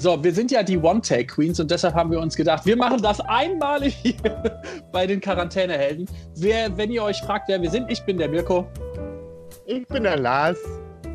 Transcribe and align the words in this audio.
So, 0.00 0.22
wir 0.22 0.32
sind 0.32 0.52
ja 0.52 0.62
die 0.62 0.78
One-Take-Queens 0.78 1.58
und 1.58 1.72
deshalb 1.72 1.94
haben 1.94 2.12
wir 2.12 2.20
uns 2.20 2.36
gedacht, 2.36 2.64
wir 2.64 2.76
machen 2.76 3.02
das 3.02 3.18
einmalig 3.18 3.94
hier 4.02 4.14
bei 4.92 5.08
den 5.08 5.20
Quarantänehelden. 5.20 6.06
Wer, 6.36 6.76
wenn 6.76 6.92
ihr 6.92 7.02
euch 7.02 7.18
fragt, 7.18 7.48
wer 7.48 7.60
wir 7.60 7.68
sind, 7.68 7.90
ich 7.90 8.00
bin 8.02 8.16
der 8.16 8.28
Mirko. 8.28 8.64
Ich 9.66 9.88
bin 9.88 10.04
der 10.04 10.16
Lars. 10.16 10.58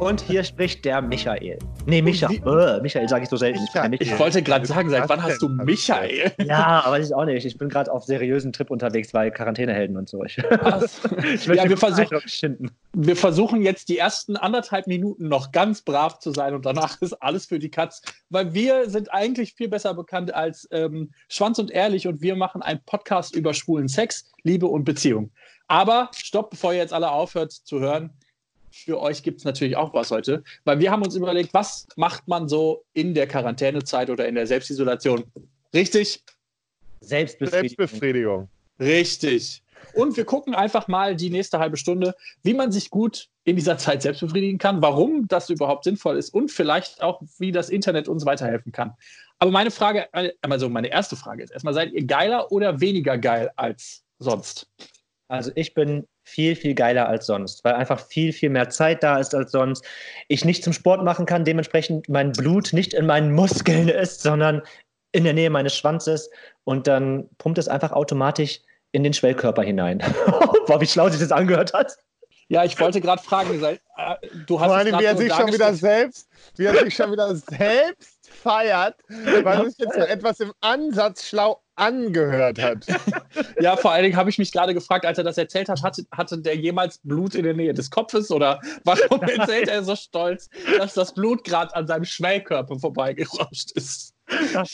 Und 0.04 0.20
hier 0.20 0.44
spricht 0.44 0.84
der 0.84 1.02
Michael. 1.02 1.58
Nee, 1.86 2.02
Micha. 2.02 2.30
Äh, 2.30 2.82
Michael 2.82 3.08
sage 3.08 3.24
ich 3.24 3.30
so 3.30 3.38
selten. 3.38 3.60
Ich, 3.64 3.74
Michael. 3.74 3.96
ich 4.02 4.20
wollte 4.20 4.44
gerade 4.44 4.66
sagen, 4.66 4.90
seit 4.90 5.08
wann 5.08 5.24
hast 5.24 5.42
du 5.42 5.48
Michael? 5.48 6.34
Ja, 6.44 6.84
aber 6.84 7.00
ich 7.00 7.14
auch 7.14 7.24
nicht. 7.24 7.46
Ich 7.46 7.58
bin 7.58 7.70
gerade 7.70 7.90
auf 7.90 8.04
seriösen 8.04 8.52
Trip 8.52 8.70
unterwegs 8.70 9.14
bei 9.14 9.30
Quarantänehelden 9.30 9.96
und 9.96 10.10
so. 10.10 10.22
Ich, 10.26 10.38
ich 11.34 11.46
ja, 11.46 11.70
wir, 11.70 11.78
versuchen, 11.78 12.70
wir 12.92 13.16
versuchen 13.16 13.62
jetzt 13.62 13.88
die 13.88 13.98
ersten 13.98 14.36
anderthalb 14.36 14.88
Minuten 14.88 15.30
noch 15.30 15.54
ganz 15.54 15.82
brav 15.82 16.20
zu 16.20 16.32
sein 16.32 16.54
und 16.54 16.66
danach 16.66 17.02
ist 17.02 17.14
alles 17.24 17.46
für 17.46 17.60
die 17.60 17.72
Katz. 17.72 18.02
Weil 18.30 18.54
wir 18.54 18.90
sind 18.90 19.14
eigentlich 19.14 19.54
viel 19.54 19.70
besser 19.70 19.94
bekannt 19.94 20.34
als 20.34 20.68
ähm, 20.72 21.14
Schwanz 21.30 21.60
und 21.60 21.72
Ehrlich 21.72 22.08
und 22.08 22.22
wir 22.22 22.36
machen 22.36 22.62
einen 22.62 22.82
Podcast 22.86 23.38
über 23.38 23.54
schwulen 23.54 23.88
Sex, 23.88 24.26
Liebe 24.44 24.68
und 24.68 24.84
Beziehung. 24.84 25.32
Aber 25.70 26.12
stopp, 26.14 26.50
bevor 26.50 26.74
ihr 26.74 26.80
jetzt 26.80 26.94
alle 26.94 27.10
aufhört 27.10 27.54
zu 27.54 27.80
hören 27.80 28.12
für 28.74 29.00
euch 29.00 29.24
gibt 29.24 29.40
es 29.40 29.46
natürlich 29.46 29.78
auch 29.78 29.94
was 29.94 30.12
heute, 30.12 30.44
weil 30.66 30.80
wir 30.80 30.92
haben 30.92 31.04
uns 31.04 31.16
überlegt, 31.16 31.54
was 31.54 31.88
macht 31.96 32.28
man 32.28 32.50
so 32.50 32.84
in 32.94 33.14
der 33.14 33.28
Quarantänezeit 33.28 34.10
oder 34.10 34.28
in 34.28 34.36
der 34.36 34.48
Selbstisolation? 34.48 35.24
Richtig? 35.74 36.24
Selbstbefriedigung. 37.00 37.78
Selbstbefriedigung. 37.78 38.50
Richtig. 38.80 39.62
Und 39.94 40.18
wir 40.18 40.26
gucken 40.26 40.56
einfach 40.56 40.88
mal 40.88 41.16
die 41.16 41.30
nächste 41.30 41.60
halbe 41.60 41.78
Stunde, 41.78 42.16
wie 42.42 42.54
man 42.54 42.72
sich 42.72 42.90
gut 42.90 43.28
in 43.44 43.56
dieser 43.56 43.78
Zeit 43.78 44.02
selbst 44.02 44.22
befriedigen 44.22 44.58
kann, 44.58 44.82
warum 44.82 45.28
das 45.28 45.50
überhaupt 45.50 45.84
sinnvoll 45.84 46.18
ist 46.18 46.34
und 46.34 46.52
vielleicht 46.52 47.04
auch, 47.04 47.22
wie 47.38 47.52
das 47.52 47.70
Internet 47.70 48.08
uns 48.08 48.26
weiterhelfen 48.26 48.72
kann. 48.72 48.94
Aber 49.40 49.52
meine 49.52 49.72
Frage, 49.72 50.08
also 50.42 50.70
meine 50.70 50.88
erste 50.88 51.16
Frage 51.16 51.44
ist 51.44 51.52
erstmal, 51.52 51.74
seid 51.74 51.92
ihr 51.92 52.06
geiler 52.06 52.52
oder 52.52 52.80
weniger 52.80 53.18
geil 53.18 53.52
als 53.56 54.04
sonst? 54.20 54.68
Also 55.28 55.52
ich 55.56 55.74
bin 55.74 56.08
viel, 56.24 56.56
viel 56.56 56.74
geiler 56.74 57.08
als 57.08 57.26
sonst, 57.26 57.64
weil 57.64 57.74
einfach 57.74 58.00
viel, 58.00 58.34
viel 58.34 58.50
mehr 58.50 58.70
Zeit 58.70 59.04
da 59.04 59.18
ist 59.20 59.36
als 59.36 59.52
sonst. 59.52 59.84
Ich 60.28 60.46
nicht 60.46 60.64
zum 60.64 60.74
Sport 60.74 61.04
machen 61.04 61.26
kann, 61.26 61.46
dementsprechend 61.46 62.10
mein 62.10 62.32
Blut 62.32 62.74
nicht 62.74 62.94
in 62.94 63.06
meinen 63.06 63.34
Muskeln 63.34 63.90
ist, 63.90 64.22
sondern 64.22 64.62
in 65.12 65.26
der 65.26 65.34
Nähe 65.34 65.50
meines 65.50 65.76
Schwanzes 65.76 66.30
und 66.64 66.88
dann 66.88 67.30
pumpt 67.38 67.58
es 67.58 67.68
einfach 67.68 67.92
automatisch 67.92 68.62
in 68.92 69.04
den 69.04 69.14
Schwellkörper 69.14 69.64
hinein. 69.64 70.00
Boah, 70.68 70.82
wie 70.82 70.88
schlau 70.88 71.10
sich 71.10 71.20
das 71.20 71.32
angehört 71.32 71.74
hat. 71.74 71.98
Ja, 72.48 72.64
ich 72.64 72.80
wollte 72.80 73.02
gerade 73.02 73.22
fragen, 73.22 73.64
äh, 73.64 73.78
du 74.48 74.60
hast 74.60 74.68
Vor 74.68 74.76
allem, 74.76 75.00
wie 75.00 75.06
er 75.06 75.18
sich 75.18 75.34
schon 75.34 75.52
wieder 75.52 75.74
selbst, 75.74 76.28
wie 76.56 76.66
er 76.66 76.76
sich 76.84 76.96
schon 76.96 77.12
wieder 77.12 77.36
selbst 77.36 78.13
feiert, 78.44 78.96
weil 79.44 79.66
es 79.66 79.78
jetzt 79.78 79.96
so 79.96 80.02
etwas 80.02 80.40
im 80.40 80.54
Ansatz 80.62 81.28
schlau 81.28 81.64
angehört 81.76 82.62
hat. 82.62 82.86
ja, 83.60 83.76
vor 83.76 83.92
allen 83.92 84.04
Dingen 84.04 84.16
habe 84.16 84.30
ich 84.30 84.38
mich 84.38 84.52
gerade 84.52 84.74
gefragt, 84.74 85.06
als 85.06 85.18
er 85.18 85.24
das 85.24 85.38
erzählt 85.38 85.70
hat, 85.70 85.82
hatte, 85.82 86.06
hatte 86.12 86.38
der 86.40 86.56
jemals 86.56 87.00
Blut 87.00 87.34
in 87.36 87.44
der 87.44 87.54
Nähe 87.54 87.74
des 87.74 87.90
Kopfes 87.90 88.30
oder 88.30 88.60
warum 88.84 89.22
erzählt 89.38 89.70
er 89.70 89.84
so 89.84 89.96
stolz, 89.96 90.50
dass 90.78 90.94
das 90.94 91.14
Blut 91.14 91.44
gerade 91.44 91.76
an 91.76 91.88
seinem 91.88 92.06
Schwellkörper 92.06 92.78
vorbeigerauscht 92.78 93.72
ist? 93.76 94.14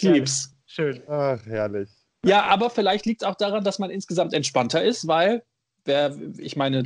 Lieb's. 0.01 0.53
Schön. 0.65 1.01
Ach, 1.07 1.43
herrlich. 1.45 1.89
Ja, 2.25 2.43
aber 2.43 2.69
vielleicht 2.69 3.05
liegt 3.05 3.21
es 3.21 3.27
auch 3.27 3.35
daran, 3.35 3.63
dass 3.63 3.79
man 3.79 3.89
insgesamt 3.89 4.33
entspannter 4.33 4.83
ist, 4.83 5.07
weil, 5.07 5.43
wer, 5.85 6.15
ich 6.37 6.55
meine, 6.57 6.83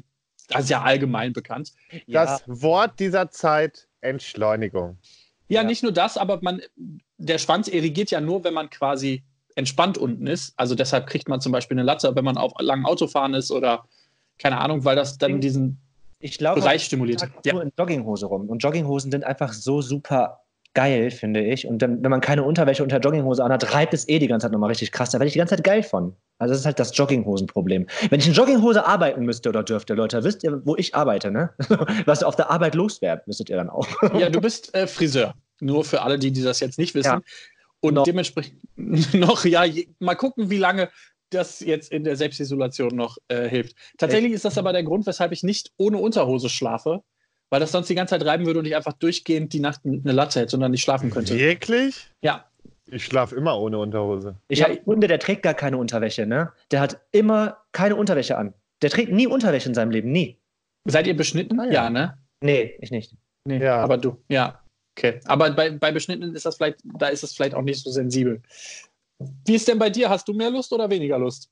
das 0.48 0.66
ist 0.66 0.70
ja 0.70 0.82
allgemein 0.82 1.34
bekannt. 1.34 1.72
Das 2.08 2.44
ja. 2.46 2.62
Wort 2.62 3.00
dieser 3.00 3.30
Zeit, 3.30 3.88
Entschleunigung. 4.02 5.00
Ja, 5.54 5.62
ja, 5.62 5.68
nicht 5.68 5.84
nur 5.84 5.92
das, 5.92 6.18
aber 6.18 6.40
man, 6.42 6.62
der 7.18 7.38
Schwanz 7.38 7.68
irrigiert 7.68 8.12
ja 8.12 8.22
nur, 8.22 8.44
wenn 8.44 8.54
man 8.54 8.70
quasi 8.70 9.24
entspannt 9.56 9.98
unten 9.98 10.28
ist. 10.28 10.54
Also 10.58 10.76
deshalb 10.76 11.08
kriegt 11.08 11.28
man 11.28 11.42
zum 11.42 11.52
Beispiel 11.52 11.76
eine 11.76 11.86
Latte, 11.86 12.16
wenn 12.16 12.26
man 12.26 12.38
auf 12.38 12.54
langen 12.60 12.86
Autofahren 12.86 13.34
ist 13.34 13.52
oder 13.52 13.86
keine 14.40 14.60
Ahnung, 14.60 14.84
weil 14.84 14.96
das 14.96 15.18
dann 15.18 15.42
diesen 15.42 15.80
ich 16.20 16.38
glaube, 16.38 16.62
Bereich 16.62 16.86
stimuliert. 16.86 17.28
Ja. 17.46 17.54
Nur 17.54 17.64
in 17.64 17.72
Jogginghose 17.78 18.26
rum. 18.26 18.50
Und 18.50 18.64
Jogginghosen 18.64 19.12
sind 19.12 19.26
einfach 19.26 19.52
so 19.52 19.82
super 19.82 20.40
geil, 20.74 21.12
finde 21.12 21.42
ich. 21.42 21.68
Und 21.68 21.82
dann, 21.82 22.02
wenn 22.02 22.10
man 22.10 22.22
keine 22.22 22.44
Unterwäsche 22.44 22.82
unter 22.82 23.00
Jogginghose 23.00 23.44
anhat, 23.44 23.74
reibt 23.74 23.94
es 23.94 24.08
eh 24.08 24.20
die 24.20 24.28
ganze 24.28 24.46
Zeit 24.46 24.54
nochmal 24.54 24.70
richtig 24.70 24.92
krass. 24.92 25.12
Da 25.12 25.20
werde 25.20 25.28
ich 25.28 25.34
die 25.34 25.40
ganze 25.40 25.56
Zeit 25.56 25.64
geil 25.64 25.84
von. 25.84 26.16
Also 26.40 26.54
das 26.54 26.62
ist 26.62 26.66
halt 26.66 26.80
das 26.80 26.98
Jogginghosen-Problem. 26.98 27.88
Wenn 28.10 28.20
ich 28.20 28.28
in 28.28 28.34
Jogginghose 28.34 28.86
arbeiten 28.86 29.24
müsste 29.26 29.50
oder 29.50 29.64
dürfte, 29.64 29.94
Leute, 29.94 30.24
wisst 30.24 30.44
ihr, 30.44 30.66
wo 30.66 30.76
ich 30.76 30.96
arbeite, 30.96 31.30
ne? 31.30 31.52
Was 32.06 32.24
auf 32.24 32.36
der 32.36 32.50
Arbeit 32.50 32.74
loswerden, 32.76 33.24
wüsstet 33.28 33.50
ihr 33.50 33.58
dann 33.58 33.70
auch. 33.70 33.88
Ja, 34.18 34.30
du 34.30 34.42
bist 34.42 34.74
äh, 34.74 34.88
Friseur. 34.88 35.34
Nur 35.60 35.86
für 35.86 36.02
alle, 36.02 36.20
die, 36.20 36.32
die 36.32 36.42
das 36.42 36.60
jetzt 36.60 36.78
nicht 36.78 36.96
wissen. 36.96 37.10
Ja. 37.10 37.22
Und 37.80 37.96
noch. 37.96 38.04
dementsprechend 38.04 38.62
noch, 39.14 39.46
ja, 39.46 39.66
mal 40.00 40.16
gucken, 40.16 40.50
wie 40.50 40.58
lange 40.58 40.90
das 41.30 41.60
jetzt 41.60 41.92
in 41.92 42.04
der 42.04 42.16
Selbstisolation 42.16 42.96
noch 42.96 43.18
äh, 43.28 43.48
hilft. 43.48 43.76
Tatsächlich 43.98 44.32
Echt? 44.32 44.36
ist 44.36 44.46
das 44.46 44.58
aber 44.58 44.72
der 44.72 44.84
Grund, 44.84 45.06
weshalb 45.06 45.32
ich 45.32 45.44
nicht 45.44 45.72
ohne 45.78 45.98
Unterhose 45.98 46.50
schlafe, 46.50 47.04
weil 47.50 47.60
das 47.60 47.72
sonst 47.72 47.90
die 47.90 47.96
ganze 47.96 48.18
Zeit 48.18 48.26
reiben 48.26 48.46
würde 48.46 48.60
und 48.60 48.66
ich 48.66 48.76
einfach 48.76 48.94
durchgehend 48.94 49.54
die 49.54 49.60
Nacht 49.60 49.82
eine 49.84 50.12
Latte 50.12 50.42
hätte 50.42 50.56
und 50.56 50.62
dann 50.62 50.72
nicht 50.72 50.84
schlafen 50.84 51.10
könnte. 51.10 51.38
Wirklich? 51.38 52.08
Ja. 52.22 52.46
Ich 52.86 53.06
schlafe 53.06 53.36
immer 53.36 53.60
ohne 53.60 53.80
Unterhose. 53.80 54.36
Ich 54.48 54.60
ja. 54.60 54.66
habe 54.66 54.76
einen 54.76 54.86
Kunde, 54.86 55.08
der 55.08 55.20
trägt 55.20 55.44
gar 55.44 55.54
keine 55.54 55.78
Unterwäsche, 55.78 56.26
ne? 56.26 56.52
Der 56.72 56.82
hat 56.82 57.00
immer 57.12 57.58
keine 57.72 57.96
Unterwäsche 57.96 58.38
an. 58.38 58.54
Der 58.82 58.90
trägt 58.90 59.12
nie 59.12 59.28
Unterwäsche 59.28 59.70
in 59.70 59.76
seinem 59.76 59.92
Leben, 59.92 60.12
nie. 60.12 60.38
Seid 60.86 61.08
ihr 61.08 61.16
beschnitten? 61.16 61.60
Ah, 61.60 61.66
ja. 61.66 61.72
ja, 61.72 61.90
ne? 61.90 62.18
Nee, 62.42 62.78
ich 62.82 62.92
nicht. 62.92 63.16
Nee, 63.46 63.64
ja. 63.64 63.78
aber 63.78 63.98
du, 63.98 64.22
ja. 64.28 64.63
Okay, 64.96 65.20
aber 65.26 65.52
bei, 65.52 65.72
bei 65.72 65.92
Beschnittenen 65.92 66.36
ist 66.36 66.46
das 66.46 66.58
vielleicht, 66.58 66.80
da 66.84 67.08
ist 67.08 67.24
es 67.24 67.34
vielleicht 67.34 67.56
auch 67.56 67.64
nicht 67.64 67.84
so 67.84 67.90
sensibel. 67.90 68.42
Wie 69.46 69.56
ist 69.56 69.68
denn 69.68 69.80
bei 69.80 69.90
dir? 69.90 70.10
Hast 70.10 70.28
du 70.28 70.34
mehr 70.34 70.52
Lust 70.52 70.72
oder 70.72 70.90
weniger 70.90 71.18
Lust? 71.18 71.50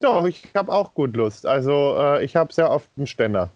Doch, 0.00 0.26
ich 0.26 0.42
habe 0.54 0.72
auch 0.72 0.94
gut 0.94 1.16
Lust. 1.16 1.46
Also 1.46 1.96
äh, 1.96 2.24
ich 2.24 2.36
habe 2.36 2.52
sehr 2.52 2.70
oft 2.70 2.88
einen 2.96 3.06
Ständer. 3.06 3.50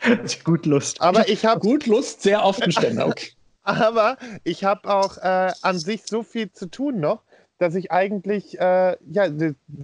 gut 0.44 0.66
Lust. 0.66 1.00
Aber 1.00 1.28
ich 1.28 1.44
habe 1.44 1.60
gut 1.60 1.86
Lust, 1.86 2.22
sehr 2.22 2.44
oft 2.44 2.62
einen 2.62 2.72
Ständer. 2.72 3.06
Okay. 3.06 3.30
aber 3.62 4.16
ich 4.42 4.64
habe 4.64 4.88
auch 4.92 5.16
äh, 5.18 5.52
an 5.62 5.78
sich 5.78 6.02
so 6.04 6.22
viel 6.22 6.52
zu 6.52 6.66
tun 6.66 7.00
noch, 7.00 7.22
dass 7.58 7.74
ich 7.74 7.92
eigentlich, 7.92 8.58
äh, 8.60 8.96
ja, 9.10 9.28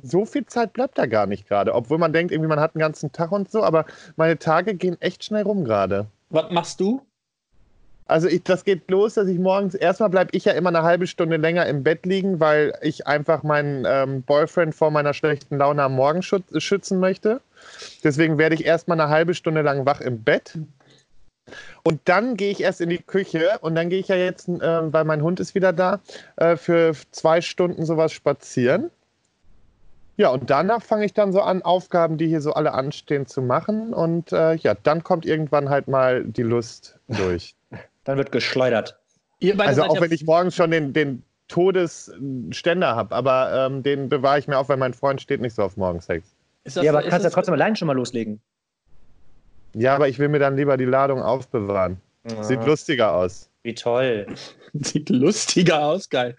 so 0.02 0.26
viel 0.26 0.44
Zeit 0.44 0.72
bleibt 0.72 0.98
da 0.98 1.06
gar 1.06 1.26
nicht 1.26 1.48
gerade. 1.48 1.74
Obwohl 1.74 1.98
man 1.98 2.12
denkt, 2.12 2.32
irgendwie 2.32 2.48
man 2.48 2.60
hat 2.60 2.74
einen 2.74 2.80
ganzen 2.80 3.12
Tag 3.12 3.32
und 3.32 3.50
so, 3.50 3.62
aber 3.62 3.86
meine 4.16 4.38
Tage 4.38 4.74
gehen 4.74 5.00
echt 5.00 5.24
schnell 5.24 5.44
rum 5.44 5.64
gerade. 5.64 6.06
Was 6.30 6.50
machst 6.50 6.80
du? 6.80 7.00
Also 8.10 8.26
ich, 8.26 8.42
das 8.42 8.64
geht 8.64 8.90
los, 8.90 9.14
dass 9.14 9.28
ich 9.28 9.38
morgens, 9.38 9.76
erstmal 9.76 10.10
bleibe 10.10 10.30
ich 10.36 10.44
ja 10.44 10.52
immer 10.52 10.70
eine 10.70 10.82
halbe 10.82 11.06
Stunde 11.06 11.36
länger 11.36 11.66
im 11.66 11.84
Bett 11.84 12.04
liegen, 12.04 12.40
weil 12.40 12.76
ich 12.82 13.06
einfach 13.06 13.44
meinen 13.44 13.84
ähm, 13.86 14.22
Boyfriend 14.22 14.74
vor 14.74 14.90
meiner 14.90 15.14
schlechten 15.14 15.58
Laune 15.58 15.84
am 15.84 15.94
Morgen 15.94 16.20
schützen 16.20 16.98
möchte. 16.98 17.40
Deswegen 18.02 18.36
werde 18.36 18.56
ich 18.56 18.64
erstmal 18.64 19.00
eine 19.00 19.10
halbe 19.10 19.34
Stunde 19.34 19.62
lang 19.62 19.86
wach 19.86 20.00
im 20.00 20.24
Bett. 20.24 20.58
Und 21.84 22.00
dann 22.06 22.36
gehe 22.36 22.50
ich 22.50 22.60
erst 22.60 22.80
in 22.80 22.88
die 22.88 22.98
Küche 22.98 23.58
und 23.60 23.76
dann 23.76 23.90
gehe 23.90 24.00
ich 24.00 24.08
ja 24.08 24.16
jetzt, 24.16 24.48
äh, 24.48 24.92
weil 24.92 25.04
mein 25.04 25.22
Hund 25.22 25.38
ist 25.38 25.54
wieder 25.54 25.72
da, 25.72 26.00
äh, 26.34 26.56
für 26.56 26.94
zwei 27.12 27.40
Stunden 27.40 27.86
sowas 27.86 28.10
spazieren. 28.12 28.90
Ja, 30.16 30.30
und 30.30 30.50
danach 30.50 30.82
fange 30.82 31.04
ich 31.04 31.14
dann 31.14 31.32
so 31.32 31.42
an, 31.42 31.62
Aufgaben, 31.62 32.18
die 32.18 32.26
hier 32.26 32.40
so 32.40 32.54
alle 32.54 32.74
anstehen, 32.74 33.26
zu 33.26 33.40
machen. 33.40 33.94
Und 33.94 34.32
äh, 34.32 34.54
ja, 34.54 34.74
dann 34.74 35.04
kommt 35.04 35.24
irgendwann 35.26 35.68
halt 35.68 35.86
mal 35.86 36.24
die 36.24 36.42
Lust 36.42 36.98
durch. 37.08 37.54
Dann 38.04 38.18
wird 38.18 38.32
geschleudert. 38.32 38.98
Also 39.58 39.82
auch 39.84 40.00
wenn 40.00 40.12
ich 40.12 40.24
morgens 40.24 40.54
schon 40.54 40.70
den, 40.70 40.92
den 40.92 41.22
Todesständer 41.48 42.94
habe, 42.94 43.14
aber 43.14 43.66
ähm, 43.66 43.82
den 43.82 44.08
bewahre 44.08 44.38
ich 44.38 44.46
mir 44.46 44.58
auf, 44.58 44.68
weil 44.68 44.76
mein 44.76 44.94
Freund 44.94 45.20
steht 45.20 45.40
nicht 45.40 45.54
so 45.54 45.62
auf 45.62 45.76
Morgensex. 45.76 46.34
ja, 46.66 46.92
aber 46.92 47.02
kannst 47.02 47.24
ja 47.24 47.30
trotzdem 47.30 47.54
allein 47.54 47.76
schon 47.76 47.86
mal 47.86 47.96
loslegen. 47.96 48.40
Ja, 49.74 49.94
aber 49.94 50.08
ich 50.08 50.18
will 50.18 50.28
mir 50.28 50.38
dann 50.38 50.56
lieber 50.56 50.76
die 50.76 50.84
Ladung 50.84 51.22
aufbewahren. 51.22 52.00
Ja. 52.28 52.42
Sieht 52.42 52.64
lustiger 52.64 53.14
aus. 53.14 53.50
Wie 53.62 53.74
toll. 53.74 54.26
Sieht 54.74 55.10
lustiger 55.10 55.84
aus, 55.84 56.08
geil. 56.08 56.36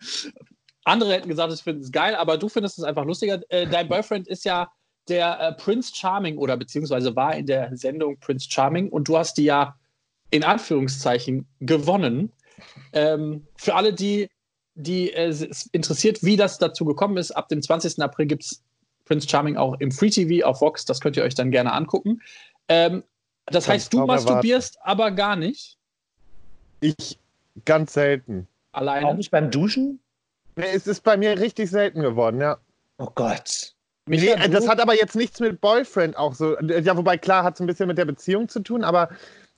Andere 0.83 1.13
hätten 1.13 1.29
gesagt, 1.29 1.53
ich 1.53 1.61
finde 1.61 1.81
es 1.81 1.91
geil, 1.91 2.15
aber 2.15 2.37
du 2.37 2.49
findest 2.49 2.77
es 2.77 2.83
einfach 2.83 3.05
lustiger. 3.05 3.41
Äh, 3.49 3.67
dein 3.67 3.87
Boyfriend 3.87 4.27
ist 4.27 4.45
ja 4.45 4.71
der 5.07 5.39
äh, 5.39 5.53
Prince 5.53 5.91
Charming 5.93 6.37
oder 6.37 6.57
beziehungsweise 6.57 7.15
war 7.15 7.35
in 7.35 7.45
der 7.45 7.75
Sendung 7.75 8.17
Prince 8.19 8.47
Charming 8.49 8.89
und 8.89 9.07
du 9.07 9.17
hast 9.17 9.37
die 9.37 9.45
ja 9.45 9.75
in 10.31 10.43
Anführungszeichen 10.43 11.45
gewonnen. 11.59 12.31
Ähm, 12.93 13.45
für 13.55 13.75
alle, 13.75 13.93
die, 13.93 14.29
die 14.75 15.13
äh, 15.13 15.27
es 15.27 15.67
interessiert, 15.71 16.23
wie 16.23 16.37
das 16.37 16.57
dazu 16.57 16.85
gekommen 16.85 17.17
ist, 17.17 17.31
ab 17.31 17.49
dem 17.49 17.61
20. 17.61 18.01
April 18.01 18.25
gibt 18.25 18.43
es 18.43 18.63
Prince 19.05 19.27
Charming 19.29 19.57
auch 19.57 19.79
im 19.79 19.91
Free 19.91 20.09
TV 20.09 20.45
auf 20.45 20.61
Vox. 20.61 20.85
Das 20.85 20.99
könnt 20.99 21.17
ihr 21.17 21.23
euch 21.23 21.35
dann 21.35 21.51
gerne 21.51 21.73
angucken. 21.73 22.21
Ähm, 22.67 23.03
das 23.45 23.65
Kann 23.65 23.75
heißt, 23.75 23.93
du 23.93 24.05
masturbierst 24.05 24.77
erwarten. 24.77 24.91
aber 24.91 25.11
gar 25.11 25.35
nicht? 25.35 25.77
Ich 26.79 27.19
ganz 27.65 27.93
selten. 27.93 28.47
Alleine? 28.71 29.07
Auch 29.07 29.13
nicht 29.15 29.31
beim 29.31 29.51
Duschen? 29.51 29.99
Nee, 30.55 30.65
es 30.73 30.87
ist 30.87 31.01
bei 31.03 31.17
mir 31.17 31.39
richtig 31.39 31.69
selten 31.69 32.01
geworden, 32.01 32.39
ja. 32.39 32.57
Oh 32.97 33.09
Gott. 33.13 33.75
Nee, 34.07 34.35
das 34.49 34.67
hat 34.67 34.79
aber 34.79 34.95
jetzt 34.95 35.15
nichts 35.15 35.39
mit 35.39 35.61
Boyfriend 35.61 36.17
auch 36.17 36.33
so. 36.33 36.59
Ja, 36.59 36.97
wobei 36.97 37.17
klar 37.17 37.43
hat 37.43 37.55
es 37.55 37.61
ein 37.61 37.67
bisschen 37.67 37.87
mit 37.87 37.97
der 37.97 38.05
Beziehung 38.05 38.49
zu 38.49 38.59
tun, 38.61 38.83
aber 38.83 39.09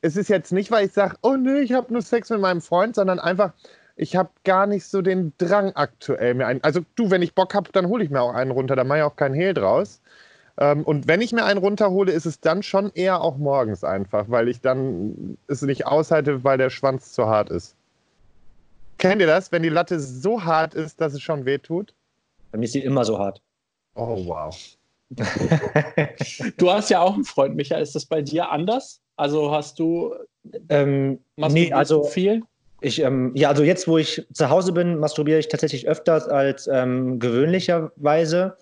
es 0.04 0.18
ist 0.18 0.28
jetzt 0.28 0.52
nicht, 0.52 0.70
weil 0.70 0.86
ich 0.86 0.92
sage, 0.92 1.16
oh 1.22 1.38
nee, 1.38 1.62
ich 1.62 1.72
habe 1.72 1.92
nur 1.92 2.02
Sex 2.02 2.30
mit 2.30 2.42
meinem 2.42 2.62
Freund, 2.62 2.96
sondern 2.96 3.20
einfach, 3.20 3.54
ich 3.96 4.18
habe 4.18 4.30
gar 4.44 4.68
nicht 4.68 4.86
so 4.86 5.02
den 5.02 5.32
Drang 5.38 5.72
aktuell 5.76 6.34
mehr 6.34 6.48
ein. 6.48 6.62
Also 6.62 6.82
du, 6.96 7.10
wenn 7.10 7.22
ich 7.22 7.34
Bock 7.36 7.56
habe, 7.56 7.72
dann 7.72 7.88
hole 7.88 8.04
ich 8.04 8.10
mir 8.10 8.22
auch 8.22 8.34
einen 8.34 8.52
runter. 8.52 8.76
Da 8.76 8.84
mache 8.84 9.00
ich 9.00 9.04
auch 9.06 9.16
keinen 9.16 9.34
Hehl 9.34 9.54
draus. 9.54 10.02
Ähm, 10.58 10.84
und 10.84 11.08
wenn 11.08 11.22
ich 11.22 11.32
mir 11.32 11.46
einen 11.46 11.60
runterhole, 11.60 12.12
ist 12.12 12.26
es 12.26 12.42
dann 12.42 12.64
schon 12.64 12.92
eher 12.94 13.22
auch 13.22 13.38
morgens 13.38 13.86
einfach, 13.86 14.26
weil 14.28 14.50
ich 14.50 14.60
dann 14.60 15.38
es 15.48 15.62
nicht 15.62 15.88
aushalte, 15.88 16.44
weil 16.44 16.58
der 16.58 16.70
Schwanz 16.70 17.14
zu 17.14 17.28
hart 17.28 17.50
ist. 17.50 17.76
Kennt 18.98 19.22
ihr 19.22 19.28
das, 19.28 19.54
wenn 19.54 19.64
die 19.64 19.70
Latte 19.70 20.02
so 20.02 20.44
hart 20.44 20.74
ist, 20.74 21.00
dass 21.00 21.14
es 21.14 21.22
schon 21.22 21.46
wehtut? 21.46 21.94
Bei 22.52 22.58
mir 22.58 22.66
ist 22.66 22.74
sie 22.74 22.84
immer 22.84 23.06
so 23.06 23.18
hart. 23.18 23.42
Oh, 23.96 24.26
wow. 24.26 24.54
du 26.58 26.72
hast 26.72 26.90
ja 26.90 27.00
auch 27.00 27.14
einen 27.14 27.24
Freund, 27.24 27.56
Micha. 27.56 27.78
Ist 27.78 27.96
das 27.96 28.06
bei 28.06 28.22
dir 28.22 28.52
anders? 28.52 29.03
Also 29.16 29.52
hast 29.52 29.80
du. 29.80 30.16
Ähm, 30.70 31.20
nee, 31.38 31.72
also 31.72 32.04
viel? 32.04 32.42
Ich, 32.82 33.00
ähm, 33.02 33.32
ja, 33.34 33.48
also 33.48 33.64
jetzt, 33.64 33.88
wo 33.88 33.98
ich 33.98 34.28
zu 34.34 34.50
Hause 34.50 34.74
bin, 34.74 34.98
masturbiere 34.98 35.40
ich 35.40 35.48
tatsächlich 35.48 35.88
öfters 35.88 36.28
als 36.28 36.68
ähm, 36.68 37.18
gewöhnlicherweise. 37.18 38.58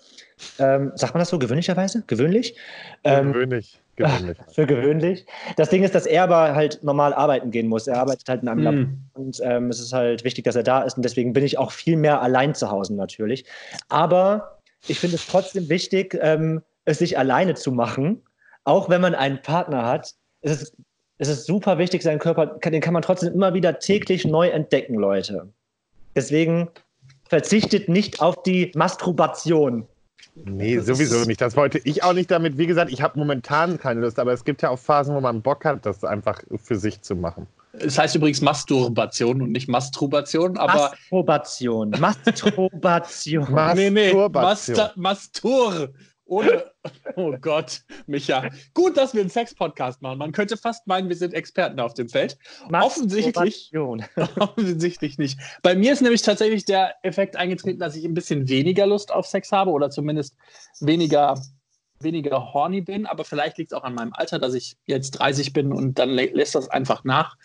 Ähm, 0.60 0.92
sagt 0.94 1.14
man 1.14 1.20
das 1.20 1.30
so? 1.30 1.40
Gewöhnlicherweise? 1.40 2.04
Gewöhnlich? 2.06 2.56
Ähm, 3.02 3.32
gewöhnlich. 3.32 3.80
Gewöhnlich. 3.96 4.38
Für 4.54 4.66
gewöhnlich. 4.66 5.26
Das 5.56 5.70
Ding 5.70 5.82
ist, 5.82 5.94
dass 5.94 6.06
er 6.06 6.22
aber 6.24 6.54
halt 6.54 6.82
normal 6.82 7.12
arbeiten 7.14 7.50
gehen 7.50 7.66
muss. 7.66 7.88
Er 7.88 7.98
arbeitet 7.98 8.28
halt 8.28 8.42
in 8.42 8.48
einem 8.48 8.60
mm. 8.60 8.64
Lab 8.64 8.88
und 9.14 9.40
ähm, 9.42 9.70
es 9.70 9.80
ist 9.80 9.92
halt 9.92 10.24
wichtig, 10.24 10.44
dass 10.44 10.56
er 10.56 10.62
da 10.62 10.82
ist 10.82 10.96
und 10.96 11.04
deswegen 11.04 11.32
bin 11.32 11.44
ich 11.44 11.58
auch 11.58 11.72
viel 11.72 11.96
mehr 11.96 12.22
allein 12.22 12.54
zu 12.54 12.70
Hause 12.70 12.94
natürlich. 12.94 13.44
Aber 13.88 14.60
ich 14.86 14.98
finde 14.98 15.16
es 15.16 15.26
trotzdem 15.26 15.68
wichtig, 15.68 16.18
ähm, 16.20 16.62
es 16.84 16.98
sich 16.98 17.18
alleine 17.18 17.54
zu 17.54 17.70
machen, 17.72 18.22
auch 18.64 18.88
wenn 18.88 19.00
man 19.00 19.14
einen 19.14 19.42
Partner 19.42 19.84
hat. 19.84 20.14
Es 20.42 20.62
ist, 20.62 20.76
es 21.18 21.28
ist 21.28 21.46
super 21.46 21.78
wichtig, 21.78 22.02
seinen 22.02 22.18
Körper, 22.18 22.46
den 22.46 22.80
kann 22.80 22.94
man 22.94 23.02
trotzdem 23.02 23.32
immer 23.32 23.54
wieder 23.54 23.78
täglich 23.78 24.24
neu 24.24 24.48
entdecken, 24.48 24.94
Leute. 24.94 25.48
Deswegen 26.14 26.68
verzichtet 27.28 27.88
nicht 27.88 28.20
auf 28.20 28.42
die 28.42 28.72
Masturbation. 28.74 29.86
Nee, 30.34 30.78
sowieso 30.78 31.24
nicht. 31.24 31.40
Das 31.40 31.56
wollte 31.56 31.78
ich 31.84 32.02
auch 32.02 32.12
nicht 32.12 32.30
damit. 32.30 32.58
Wie 32.58 32.66
gesagt, 32.66 32.90
ich 32.92 33.02
habe 33.02 33.18
momentan 33.18 33.78
keine 33.78 34.00
Lust, 34.00 34.18
aber 34.18 34.32
es 34.32 34.44
gibt 34.44 34.62
ja 34.62 34.70
auch 34.70 34.78
Phasen, 34.78 35.14
wo 35.14 35.20
man 35.20 35.42
Bock 35.42 35.64
hat, 35.64 35.84
das 35.84 36.04
einfach 36.04 36.42
für 36.62 36.76
sich 36.76 37.00
zu 37.02 37.16
machen. 37.16 37.46
Es 37.74 37.98
heißt 37.98 38.14
übrigens 38.16 38.40
Masturbation 38.40 39.42
und 39.42 39.52
nicht 39.52 39.68
Masturbation, 39.68 40.58
aber. 40.58 40.90
Masturbation. 40.90 41.90
Masturbation. 41.98 42.68
Masturbation. 42.80 43.76
nee, 43.76 43.90
nee. 43.90 44.28
Master, 44.28 44.92
Mastur. 44.96 45.90
Ohne, 46.32 46.64
oh 47.16 47.36
Gott, 47.38 47.82
Micha. 48.06 48.48
Gut, 48.72 48.96
dass 48.96 49.12
wir 49.12 49.20
einen 49.20 49.28
Sex-Podcast 49.28 50.00
machen. 50.00 50.16
Man 50.16 50.32
könnte 50.32 50.56
fast 50.56 50.86
meinen, 50.86 51.10
wir 51.10 51.16
sind 51.16 51.34
Experten 51.34 51.78
auf 51.78 51.92
dem 51.92 52.08
Feld. 52.08 52.38
Offensichtlich, 52.72 53.70
offensichtlich 54.38 55.18
nicht. 55.18 55.38
Bei 55.62 55.74
mir 55.74 55.92
ist 55.92 56.00
nämlich 56.00 56.22
tatsächlich 56.22 56.64
der 56.64 56.94
Effekt 57.02 57.36
eingetreten, 57.36 57.80
dass 57.80 57.96
ich 57.96 58.06
ein 58.06 58.14
bisschen 58.14 58.48
weniger 58.48 58.86
Lust 58.86 59.12
auf 59.12 59.26
Sex 59.26 59.52
habe 59.52 59.72
oder 59.72 59.90
zumindest 59.90 60.34
weniger, 60.80 61.38
weniger 62.00 62.54
horny 62.54 62.80
bin. 62.80 63.04
Aber 63.04 63.24
vielleicht 63.24 63.58
liegt 63.58 63.72
es 63.72 63.76
auch 63.78 63.84
an 63.84 63.94
meinem 63.94 64.14
Alter, 64.14 64.38
dass 64.38 64.54
ich 64.54 64.78
jetzt 64.86 65.10
30 65.10 65.52
bin 65.52 65.70
und 65.70 65.98
dann 65.98 66.08
lä 66.08 66.30
lässt 66.32 66.54
das 66.54 66.70
einfach 66.70 67.04
nach. 67.04 67.36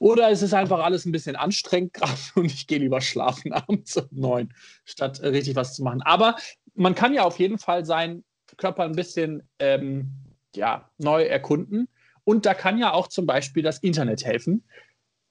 Oder 0.00 0.30
es 0.30 0.40
ist 0.40 0.54
einfach 0.54 0.80
alles 0.80 1.04
ein 1.04 1.12
bisschen 1.12 1.36
anstrengend 1.36 1.92
gerade 1.94 2.18
und 2.34 2.46
ich 2.46 2.66
gehe 2.66 2.78
lieber 2.78 3.00
schlafen 3.00 3.52
abends 3.52 3.96
um 3.96 4.08
neun, 4.10 4.52
statt 4.84 5.20
richtig 5.22 5.54
was 5.54 5.76
zu 5.76 5.84
machen. 5.84 6.02
Aber 6.02 6.34
man 6.74 6.96
kann 6.96 7.14
ja 7.14 7.22
auf 7.22 7.38
jeden 7.38 7.58
Fall 7.58 7.84
seinen 7.84 8.24
Körper 8.56 8.84
ein 8.84 8.96
bisschen 8.96 9.42
ähm, 9.60 10.10
ja, 10.56 10.90
neu 10.98 11.24
erkunden. 11.24 11.86
Und 12.24 12.46
da 12.46 12.54
kann 12.54 12.78
ja 12.78 12.92
auch 12.92 13.08
zum 13.08 13.26
Beispiel 13.26 13.62
das 13.62 13.78
Internet 13.78 14.24
helfen. 14.24 14.64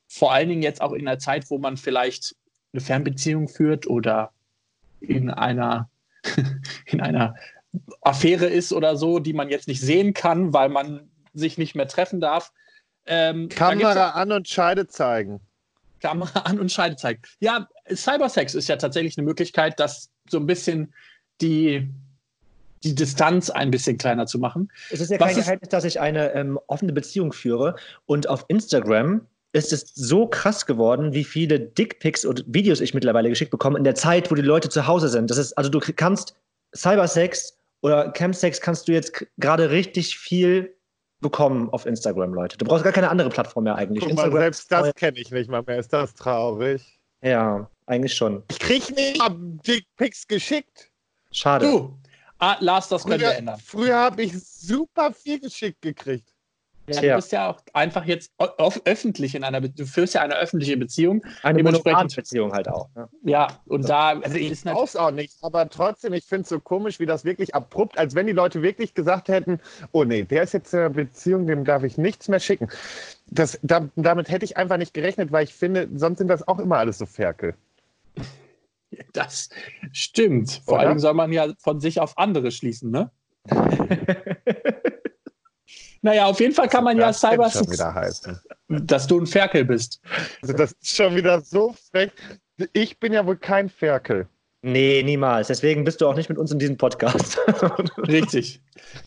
Vor 0.07 0.31
allen 0.31 0.50
Dingen 0.50 0.62
jetzt 0.62 0.81
auch 0.81 0.94
in 0.94 1.06
der 1.06 1.19
Zeit, 1.19 1.50
wo 1.50 1.57
man 1.57 1.75
vielleicht 1.75 2.36
eine 2.71 2.81
Fernbeziehung 2.81 3.48
führt 3.48 3.88
oder 3.88 4.31
in 5.00 5.31
einer, 5.31 5.89
in 6.86 7.01
einer 7.01 7.36
Affäre 8.01 8.45
ist 8.45 8.71
oder 8.71 8.95
so, 8.98 9.19
die 9.19 9.33
man 9.33 9.50
jetzt 9.50 9.68
nicht 9.68 9.81
sehen 9.81 10.13
kann, 10.13 10.54
weil 10.54 10.69
man 10.69 11.10
sich 11.33 11.57
nicht 11.57 11.75
mehr 11.75 11.88
treffen 11.88 12.21
darf. 12.21 12.51
Ähm, 13.10 13.50
Kamera 13.50 14.12
an 14.12 14.32
und 14.32 14.48
Scheide 14.48 14.88
zeigen. 14.88 15.42
Kamera 16.00 16.42
an 16.42 16.60
und 16.60 16.72
Scheide 16.72 16.96
zeigen. 16.96 17.22
Ja, 17.40 17.68
Cybersex 17.94 18.54
ist 18.54 18.70
ja 18.70 18.78
tatsächlich 18.78 19.18
eine 19.18 19.26
Möglichkeit, 19.26 19.80
das 19.80 20.10
so 20.30 20.38
ein 20.38 20.46
bisschen 20.46 20.94
die, 21.42 21.90
die 22.84 22.94
Distanz 22.94 23.50
ein 23.50 23.72
bisschen 23.72 23.98
kleiner 23.98 24.28
zu 24.28 24.38
machen. 24.38 24.72
Es 24.92 25.02
ist 25.02 25.10
ja 25.10 25.18
kein 25.18 25.36
Geheimnis, 25.36 25.70
dass 25.70 25.84
ich 25.84 26.00
eine 26.00 26.34
ähm, 26.34 26.60
offene 26.68 26.94
Beziehung 26.94 27.34
führe 27.34 27.76
und 28.06 28.30
auf 28.30 28.46
Instagram 28.48 29.22
ist 29.52 29.74
es 29.74 29.92
so 29.96 30.28
krass 30.28 30.68
geworden, 30.68 31.14
wie 31.14 31.24
viele 31.24 31.60
Dickpics 31.60 32.24
und 32.24 32.46
Videos 32.48 32.80
ich 32.80 32.94
mittlerweile 32.94 33.30
geschickt 33.30 33.50
bekomme 33.50 33.80
in 33.80 33.84
der 33.84 33.96
Zeit, 33.96 34.30
wo 34.30 34.36
die 34.36 34.44
Leute 34.44 34.70
zu 34.70 34.86
Hause 34.86 35.10
sind. 35.10 35.32
Das 35.32 35.40
ist, 35.40 35.54
also 35.54 35.72
du 35.72 35.80
kannst 35.80 36.36
Cybersex 36.76 37.58
oder 37.82 38.12
Campsex 38.12 38.62
kannst 38.62 38.88
du 38.88 38.92
jetzt 38.92 39.26
gerade 39.38 39.72
richtig 39.72 40.20
viel 40.20 40.76
bekommen 41.21 41.69
auf 41.69 41.86
Instagram, 41.86 42.33
Leute. 42.33 42.57
Du 42.57 42.66
brauchst 42.66 42.83
gar 42.83 42.94
keine 42.94 43.10
andere 43.10 43.30
Plattform 43.30 43.66
mehr 43.66 43.75
eigentlich. 43.75 44.04
Guck 44.04 44.16
mal, 44.16 44.31
selbst 44.31 44.71
das 44.71 44.94
kenne 44.95 45.19
ich 45.19 45.31
nicht 45.31 45.50
mal 45.50 45.63
mehr. 45.66 45.77
Ist 45.77 45.94
das 45.94 46.13
traurig? 46.13 47.00
Ja, 47.21 47.69
eigentlich 47.86 48.13
schon. 48.13 48.44
Ich 48.50 48.60
krieg 48.60 48.95
nicht 48.95 49.18
mal 49.18 49.36
Dickpics 49.36 50.27
geschickt. 50.27 50.92
Schade. 51.31 51.66
Du, 51.66 52.00
ah, 52.38 52.56
Lars, 52.60 52.88
das 52.88 53.04
können 53.04 53.19
früher, 53.19 53.30
wir 53.30 53.38
ändern. 53.38 53.60
Früher 53.63 53.95
habe 53.98 54.24
ich 54.24 54.33
super 54.42 55.13
viel 55.13 55.39
geschickt 55.39 55.81
gekriegt. 55.81 56.33
Ja, 56.96 57.02
du 57.02 57.16
bist 57.16 57.32
ja 57.32 57.50
auch 57.50 57.60
einfach 57.74 58.06
jetzt 58.06 58.32
öffentlich 58.86 59.36
in 59.36 59.44
einer, 59.44 59.62
Be 59.62 59.70
du 59.70 59.86
führst 59.86 60.14
ja 60.14 60.22
eine 60.22 60.36
öffentliche 60.36 60.78
Beziehung. 60.78 61.24
Eine 61.44 61.64
monogame 61.64 62.08
Beziehung 62.08 62.52
halt 62.54 62.68
auch. 62.68 62.90
Ne? 62.96 63.08
Ja, 63.24 63.48
und 63.66 63.88
da 63.88 64.20
also 64.20 64.38
ich 64.38 64.52
ist 64.52 64.66
es 64.66 64.96
auch 64.96 65.12
nicht, 65.12 65.36
aber 65.42 65.70
trotzdem, 65.70 66.14
ich 66.14 66.26
finde 66.26 66.44
es 66.44 66.50
so 66.50 66.60
komisch, 66.60 67.00
wie 67.00 67.06
das 67.06 67.26
wirklich 67.26 67.56
abrupt, 67.56 67.98
als 67.98 68.16
wenn 68.16 68.28
die 68.28 68.34
Leute 68.34 68.62
wirklich 68.62 68.94
gesagt 68.94 69.28
hätten, 69.28 69.60
oh 69.92 70.04
nee, 70.04 70.24
der 70.24 70.44
ist 70.44 70.54
jetzt 70.54 70.74
in 70.74 70.80
einer 70.80 70.90
Beziehung, 70.90 71.48
dem 71.48 71.66
darf 71.66 71.84
ich 71.84 71.98
nichts 71.98 72.28
mehr 72.28 72.40
schicken. 72.40 72.70
Das, 73.28 73.60
da, 73.62 73.88
damit 73.96 74.30
hätte 74.30 74.46
ich 74.46 74.58
einfach 74.58 74.78
nicht 74.78 74.94
gerechnet, 74.94 75.32
weil 75.32 75.44
ich 75.44 75.54
finde, 75.54 75.88
sonst 75.96 76.18
sind 76.18 76.28
das 76.28 76.48
auch 76.48 76.60
immer 76.60 76.78
alles 76.78 76.98
so 76.98 77.06
Ferkel. 77.06 77.56
Das 79.14 79.50
stimmt. 79.92 80.62
Vor 80.66 80.80
Oder? 80.80 80.88
allem 80.88 81.00
soll 81.00 81.14
man 81.14 81.32
ja 81.32 81.54
von 81.60 81.80
sich 81.80 82.00
auf 82.00 82.18
andere 82.18 82.50
schließen, 82.52 82.90
ne? 82.90 83.12
naja, 86.01 86.25
auf 86.25 86.39
jeden 86.39 86.54
Fall 86.54 86.69
kann 86.69 86.83
man 86.83 86.98
das 86.98 87.21
ja 87.21 87.31
Cyber 87.31 87.48
wieder 87.69 87.94
heißen. 87.94 88.39
dass 88.68 89.07
du 89.07 89.19
ein 89.19 89.27
Ferkel 89.27 89.66
bist. 89.66 90.01
Also 90.42 90.54
das 90.54 90.71
ist 90.74 90.95
schon 90.95 91.16
wieder 91.16 91.42
so 91.42 91.75
frech. 91.92 92.12
Ich 92.74 93.00
bin 93.00 93.13
ja 93.13 93.25
wohl 93.25 93.38
kein 93.38 93.69
Ferkel. 93.69 94.27
Nee, 94.61 95.04
niemals. 95.04 95.47
Deswegen 95.47 95.85
bist 95.85 96.02
du 96.02 96.07
auch 96.07 96.16
nicht 96.16 96.28
mit 96.28 96.38
uns 96.38 96.52
in 96.52 96.59
diesem 96.59 96.78
Podcast. 96.78 97.38
Richtig. 97.97 98.61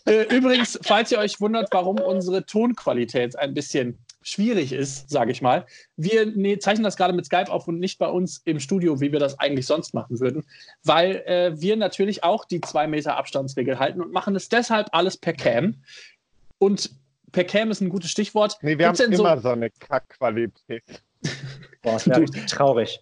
Äh, 0.05 0.23
übrigens, 0.35 0.79
falls 0.81 1.11
ihr 1.11 1.19
euch 1.19 1.39
wundert, 1.39 1.69
warum 1.71 1.99
unsere 1.99 2.45
Tonqualität 2.45 3.37
ein 3.37 3.53
bisschen 3.53 3.99
schwierig 4.23 4.71
ist, 4.71 5.09
sage 5.09 5.31
ich 5.31 5.41
mal. 5.41 5.65
Wir 5.95 6.25
nee, 6.25 6.57
zeichnen 6.57 6.83
das 6.83 6.95
gerade 6.95 7.13
mit 7.13 7.25
Skype 7.25 7.51
auf 7.51 7.67
und 7.67 7.79
nicht 7.79 7.99
bei 7.99 8.07
uns 8.07 8.41
im 8.45 8.59
Studio, 8.59 8.99
wie 8.99 9.11
wir 9.11 9.19
das 9.19 9.39
eigentlich 9.39 9.67
sonst 9.67 9.93
machen 9.93 10.19
würden, 10.19 10.43
weil 10.83 11.17
äh, 11.25 11.51
wir 11.59 11.75
natürlich 11.75 12.23
auch 12.23 12.45
die 12.45 12.61
zwei 12.61 12.87
Meter 12.87 13.17
Abstandsregel 13.17 13.79
halten 13.79 14.01
und 14.01 14.11
machen 14.11 14.35
es 14.35 14.49
deshalb 14.49 14.87
alles 14.91 15.17
per 15.17 15.33
Cam. 15.33 15.83
Und 16.57 16.91
per 17.31 17.43
Cam 17.43 17.71
ist 17.71 17.81
ein 17.81 17.89
gutes 17.89 18.11
Stichwort. 18.11 18.57
Nee, 18.61 18.77
wir 18.77 18.87
Gibt's 18.87 19.01
haben 19.01 19.11
immer 19.11 19.37
so, 19.37 19.43
so 19.43 19.49
eine 19.49 19.69
Kackqualität. 19.69 20.83
Boah, 21.81 21.93
das 21.93 22.07
wäre 22.07 22.25
traurig. 22.45 22.99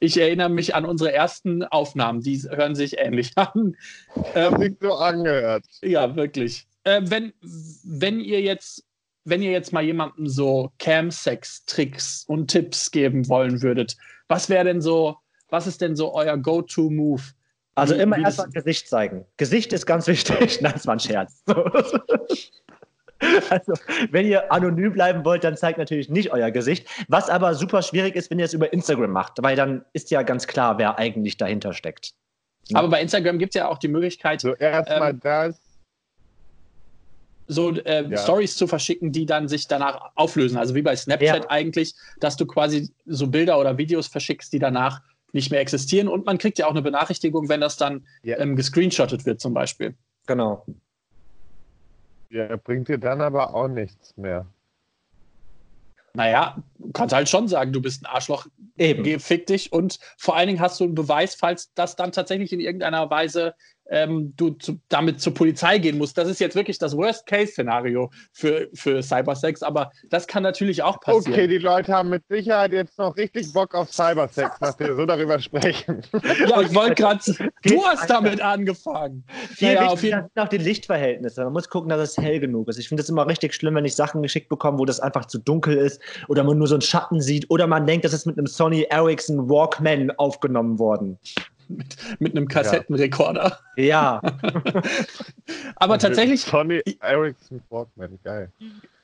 Ich 0.00 0.18
erinnere 0.18 0.48
mich 0.48 0.74
an 0.74 0.84
unsere 0.84 1.12
ersten 1.12 1.64
Aufnahmen, 1.64 2.20
die 2.20 2.38
hören 2.42 2.74
sich 2.74 2.98
ähnlich 2.98 3.32
an. 3.36 3.76
Ähm, 4.34 4.58
sich 4.58 4.74
so 4.80 4.94
angehört. 4.94 5.64
Ja, 5.82 6.14
wirklich. 6.16 6.66
Äh, 6.84 7.02
wenn, 7.04 7.32
wenn 7.84 8.20
ihr 8.20 8.40
jetzt 8.40 8.84
wenn 9.24 9.42
ihr 9.42 9.52
jetzt 9.52 9.72
mal 9.72 9.84
jemandem 9.84 10.26
so 10.26 10.72
Cam-Sex-Tricks 10.78 12.24
und 12.26 12.50
Tipps 12.50 12.90
geben 12.90 13.28
wollen 13.28 13.62
würdet, 13.62 13.96
was 14.28 14.48
wäre 14.48 14.64
denn 14.64 14.80
so, 14.80 15.16
was 15.48 15.66
ist 15.66 15.80
denn 15.80 15.94
so 15.94 16.14
euer 16.14 16.36
Go-To-Move? 16.36 17.22
Also 17.74 17.94
immer 17.94 18.18
erstmal 18.18 18.50
Gesicht 18.50 18.88
zeigen. 18.88 19.24
Gesicht 19.36 19.72
ist 19.72 19.86
ganz 19.86 20.06
wichtig. 20.08 20.60
Nein, 20.60 20.72
das 20.74 20.86
war 20.86 20.96
ein 20.96 21.00
Scherz. 21.00 21.42
Also, 23.50 23.74
wenn 24.10 24.26
ihr 24.26 24.52
anonym 24.52 24.92
bleiben 24.92 25.24
wollt, 25.24 25.44
dann 25.44 25.56
zeigt 25.56 25.78
natürlich 25.78 26.08
nicht 26.08 26.32
euer 26.32 26.50
Gesicht. 26.50 26.88
Was 27.08 27.28
aber 27.30 27.54
super 27.54 27.82
schwierig 27.82 28.16
ist, 28.16 28.30
wenn 28.30 28.38
ihr 28.38 28.44
es 28.44 28.52
über 28.52 28.72
Instagram 28.72 29.10
macht, 29.10 29.42
weil 29.42 29.56
dann 29.56 29.84
ist 29.92 30.10
ja 30.10 30.22
ganz 30.22 30.46
klar, 30.46 30.78
wer 30.78 30.98
eigentlich 30.98 31.36
dahinter 31.36 31.72
steckt. 31.72 32.12
Aber 32.74 32.88
bei 32.88 33.00
Instagram 33.00 33.38
gibt 33.38 33.54
es 33.54 33.58
ja 33.58 33.68
auch 33.68 33.78
die 33.78 33.88
Möglichkeit. 33.88 34.40
So, 34.40 34.54
erstmal 34.54 35.10
ähm, 35.10 35.20
das 35.20 35.60
so 37.48 37.74
äh, 37.74 38.08
ja. 38.08 38.16
Stories 38.16 38.56
zu 38.56 38.66
verschicken, 38.66 39.12
die 39.12 39.26
dann 39.26 39.48
sich 39.48 39.68
danach 39.68 40.10
auflösen. 40.14 40.56
Also 40.56 40.74
wie 40.74 40.82
bei 40.82 40.96
Snapchat 40.96 41.44
ja. 41.44 41.50
eigentlich, 41.50 41.94
dass 42.20 42.36
du 42.36 42.46
quasi 42.46 42.90
so 43.06 43.26
Bilder 43.26 43.58
oder 43.58 43.78
Videos 43.78 44.06
verschickst, 44.06 44.52
die 44.52 44.58
danach 44.58 45.00
nicht 45.32 45.50
mehr 45.50 45.60
existieren. 45.60 46.08
Und 46.08 46.26
man 46.26 46.38
kriegt 46.38 46.58
ja 46.58 46.66
auch 46.66 46.72
eine 46.72 46.82
Benachrichtigung, 46.82 47.48
wenn 47.48 47.60
das 47.60 47.76
dann 47.76 48.06
ja. 48.22 48.38
ähm, 48.38 48.56
gescreenshottet 48.56 49.26
wird, 49.26 49.40
zum 49.40 49.54
Beispiel. 49.54 49.94
Genau. 50.26 50.64
Ja, 52.32 52.56
bringt 52.56 52.88
dir 52.88 52.96
dann 52.96 53.20
aber 53.20 53.54
auch 53.54 53.68
nichts 53.68 54.16
mehr. 54.16 54.46
Naja, 56.14 56.56
du 56.78 56.90
kannst 56.92 57.14
halt 57.14 57.28
schon 57.28 57.46
sagen, 57.46 57.72
du 57.72 57.82
bist 57.82 58.02
ein 58.02 58.06
Arschloch, 58.06 58.46
Eben. 58.78 59.02
geh, 59.02 59.18
fick 59.18 59.46
dich 59.46 59.72
und 59.72 59.98
vor 60.16 60.36
allen 60.36 60.46
Dingen 60.46 60.60
hast 60.60 60.80
du 60.80 60.84
einen 60.84 60.94
Beweis, 60.94 61.34
falls 61.34 61.72
das 61.74 61.94
dann 61.94 62.10
tatsächlich 62.10 62.52
in 62.52 62.60
irgendeiner 62.60 63.10
Weise 63.10 63.54
ähm, 63.92 64.32
du 64.36 64.50
zu, 64.50 64.80
damit 64.88 65.20
zur 65.20 65.34
Polizei 65.34 65.78
gehen 65.78 65.98
musst. 65.98 66.16
Das 66.16 66.26
ist 66.26 66.40
jetzt 66.40 66.56
wirklich 66.56 66.78
das 66.78 66.96
Worst-Case-Szenario 66.96 68.10
für, 68.32 68.68
für 68.72 69.02
Cybersex, 69.02 69.62
aber 69.62 69.92
das 70.08 70.26
kann 70.26 70.42
natürlich 70.42 70.82
auch 70.82 70.98
passieren. 70.98 71.34
Okay, 71.34 71.46
die 71.46 71.58
Leute 71.58 71.92
haben 71.92 72.08
mit 72.08 72.26
Sicherheit 72.28 72.72
jetzt 72.72 72.98
noch 72.98 73.16
richtig 73.16 73.52
Bock 73.52 73.74
auf 73.74 73.92
Cybersex, 73.92 74.60
nach 74.60 74.78
wir 74.78 74.96
so 74.96 75.06
darüber 75.06 75.38
sprechen. 75.38 76.02
Ja, 76.48 76.60
ich 76.60 76.74
wollte 76.74 76.94
gerade, 76.94 77.20
du 77.64 77.84
hast 77.84 78.08
damit 78.08 78.40
angefangen. 78.40 79.24
Viel 79.54 79.74
Naja, 79.74 79.80
wichtiger 79.80 79.92
auf 79.92 80.02
jeden, 80.02 80.22
sind 80.22 80.38
auch 80.38 80.48
die 80.48 80.58
Lichtverhältnisse. 80.58 81.44
Man 81.44 81.52
muss 81.52 81.68
gucken, 81.68 81.90
dass 81.90 82.00
es 82.00 82.16
hell 82.16 82.40
genug 82.40 82.68
ist. 82.68 82.78
Ich 82.78 82.88
finde 82.88 83.02
es 83.02 83.08
immer 83.08 83.26
richtig 83.26 83.54
schlimm, 83.54 83.74
wenn 83.74 83.84
ich 83.84 83.94
Sachen 83.94 84.22
geschickt 84.22 84.48
bekomme, 84.48 84.78
wo 84.78 84.84
das 84.84 85.00
einfach 85.00 85.26
zu 85.26 85.38
dunkel 85.38 85.76
ist 85.76 86.00
oder 86.28 86.42
man 86.42 86.58
nur 86.58 86.66
so 86.66 86.74
einen 86.74 86.82
Schatten 86.82 87.20
sieht 87.20 87.50
oder 87.50 87.66
man 87.66 87.86
denkt, 87.86 88.04
das 88.04 88.12
ist 88.12 88.26
mit 88.26 88.38
einem 88.38 88.46
Sony 88.46 88.86
Ericsson 88.88 89.48
Walkman 89.48 90.10
aufgenommen 90.12 90.78
worden. 90.78 91.18
Mit 92.18 92.36
einem 92.36 92.48
Kassettenrekorder. 92.48 93.58
Ja, 93.76 94.20
Aber 95.76 95.98
tatsächlich, 95.98 96.42
Sony 96.42 96.82
Ericsson 97.00 97.62
Walkman, 97.70 98.18
geil. 98.22 98.50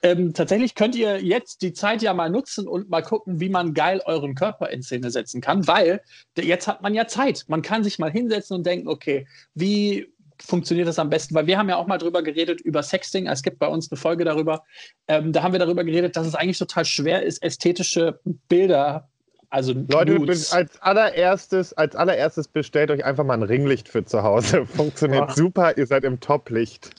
ähm, 0.03 0.35
tatsächlich 0.35 0.75
könnt 0.75 0.95
ihr 0.95 1.23
jetzt 1.23 1.63
die 1.63 1.73
Zeit 1.73 2.03
ja 2.03 2.15
mal 2.15 2.31
nutzen 2.31 2.69
und 2.69 2.89
mal 2.89 3.03
gucken, 3.03 3.41
wie 3.41 3.49
man 3.49 3.75
geil 3.75 4.01
euren 4.05 4.35
Körper 4.35 4.71
in 4.71 4.83
Szene 4.83 5.11
setzen 5.11 5.41
kann, 5.41 5.67
weil 5.67 6.01
jetzt 6.37 6.69
hat 6.69 6.83
man 6.83 6.95
ja 6.95 7.07
Zeit. 7.07 7.45
Man 7.49 7.63
kann 7.63 7.85
sich 7.85 7.99
mal 7.99 8.11
hinsetzen 8.11 8.57
und 8.57 8.67
denken, 8.67 8.89
okay, 8.89 9.27
wie 9.55 10.13
funktioniert 10.41 10.89
das 10.89 10.99
am 10.99 11.11
besten? 11.11 11.35
Weil 11.35 11.47
wir 11.47 11.59
haben 11.59 11.69
ja 11.69 11.77
auch 11.77 11.87
mal 11.87 11.99
drüber 11.99 12.23
geredet, 12.23 12.61
über 12.61 12.83
Sexting. 12.83 13.27
Es 13.27 13.43
gibt 13.43 13.59
bei 13.59 13.67
uns 13.67 13.91
eine 13.91 13.99
Folge 13.99 14.25
darüber. 14.25 14.65
Ähm, 15.09 15.33
da 15.33 15.43
haben 15.43 15.53
wir 15.53 15.59
darüber 15.59 15.85
geredet, 15.85 16.17
dass 16.17 16.27
es 16.27 16.35
eigentlich 16.35 16.59
total 16.59 16.85
schwer 16.85 17.23
ist, 17.23 17.43
ästhetische 17.43 18.21
Bilder, 18.49 19.09
also 19.51 19.73
Leute, 19.73 20.15
Nudes. 20.15 20.53
als 20.53 20.81
allererstes, 20.83 21.73
als 21.73 21.97
allererstes 21.97 22.49
bestellt 22.49 22.91
euch 22.91 23.05
einfach 23.05 23.25
mal 23.25 23.35
ein 23.35 23.43
Ringlicht 23.43 23.89
für 23.89 24.05
zu 24.05 24.23
Hause. 24.23 24.67
Funktioniert 24.77 25.29
Ja. 25.29 25.35
super, 25.35 25.77
ihr 25.79 25.87
seid 25.87 26.05
im 26.05 26.21
Top-Licht. 26.21 26.91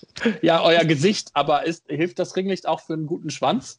Ja, 0.41 0.63
euer 0.63 0.83
Gesicht, 0.85 1.29
aber 1.33 1.65
ist, 1.65 1.85
hilft 1.87 2.19
das 2.19 2.35
Ringlicht 2.35 2.67
auch 2.67 2.81
für 2.81 2.93
einen 2.93 3.05
guten 3.05 3.29
Schwanz? 3.29 3.77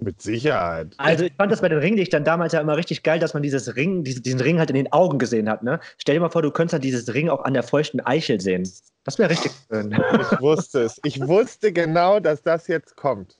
Mit 0.00 0.22
Sicherheit. 0.22 0.94
also 0.98 1.24
ich 1.24 1.32
fand 1.36 1.50
das 1.50 1.60
bei 1.60 1.68
den 1.68 1.78
Ringlichtern 1.78 2.24
damals 2.24 2.52
ja 2.52 2.60
immer 2.60 2.76
richtig 2.76 3.02
geil, 3.02 3.18
dass 3.18 3.34
man 3.34 3.42
dieses 3.42 3.74
Ring, 3.76 4.04
diese, 4.04 4.20
diesen 4.20 4.40
Ring 4.40 4.58
halt 4.58 4.70
in 4.70 4.76
den 4.76 4.92
Augen 4.92 5.18
gesehen 5.18 5.48
hat. 5.48 5.62
Ne? 5.62 5.80
Stell 5.98 6.14
dir 6.14 6.20
mal 6.20 6.30
vor, 6.30 6.42
du 6.42 6.50
könntest 6.50 6.74
halt 6.74 6.84
dieses 6.84 7.12
Ring 7.12 7.28
auch 7.28 7.44
an 7.44 7.54
der 7.54 7.62
feuchten 7.62 8.00
Eichel 8.00 8.40
sehen. 8.40 8.64
Das 9.08 9.18
wäre 9.18 9.30
richtig 9.30 9.52
schön. 9.70 9.90
Ich 9.92 10.40
wusste 10.42 10.82
es. 10.82 11.00
Ich 11.02 11.18
wusste 11.26 11.72
genau, 11.72 12.20
dass 12.20 12.42
das 12.42 12.66
jetzt 12.68 12.94
kommt. 12.94 13.38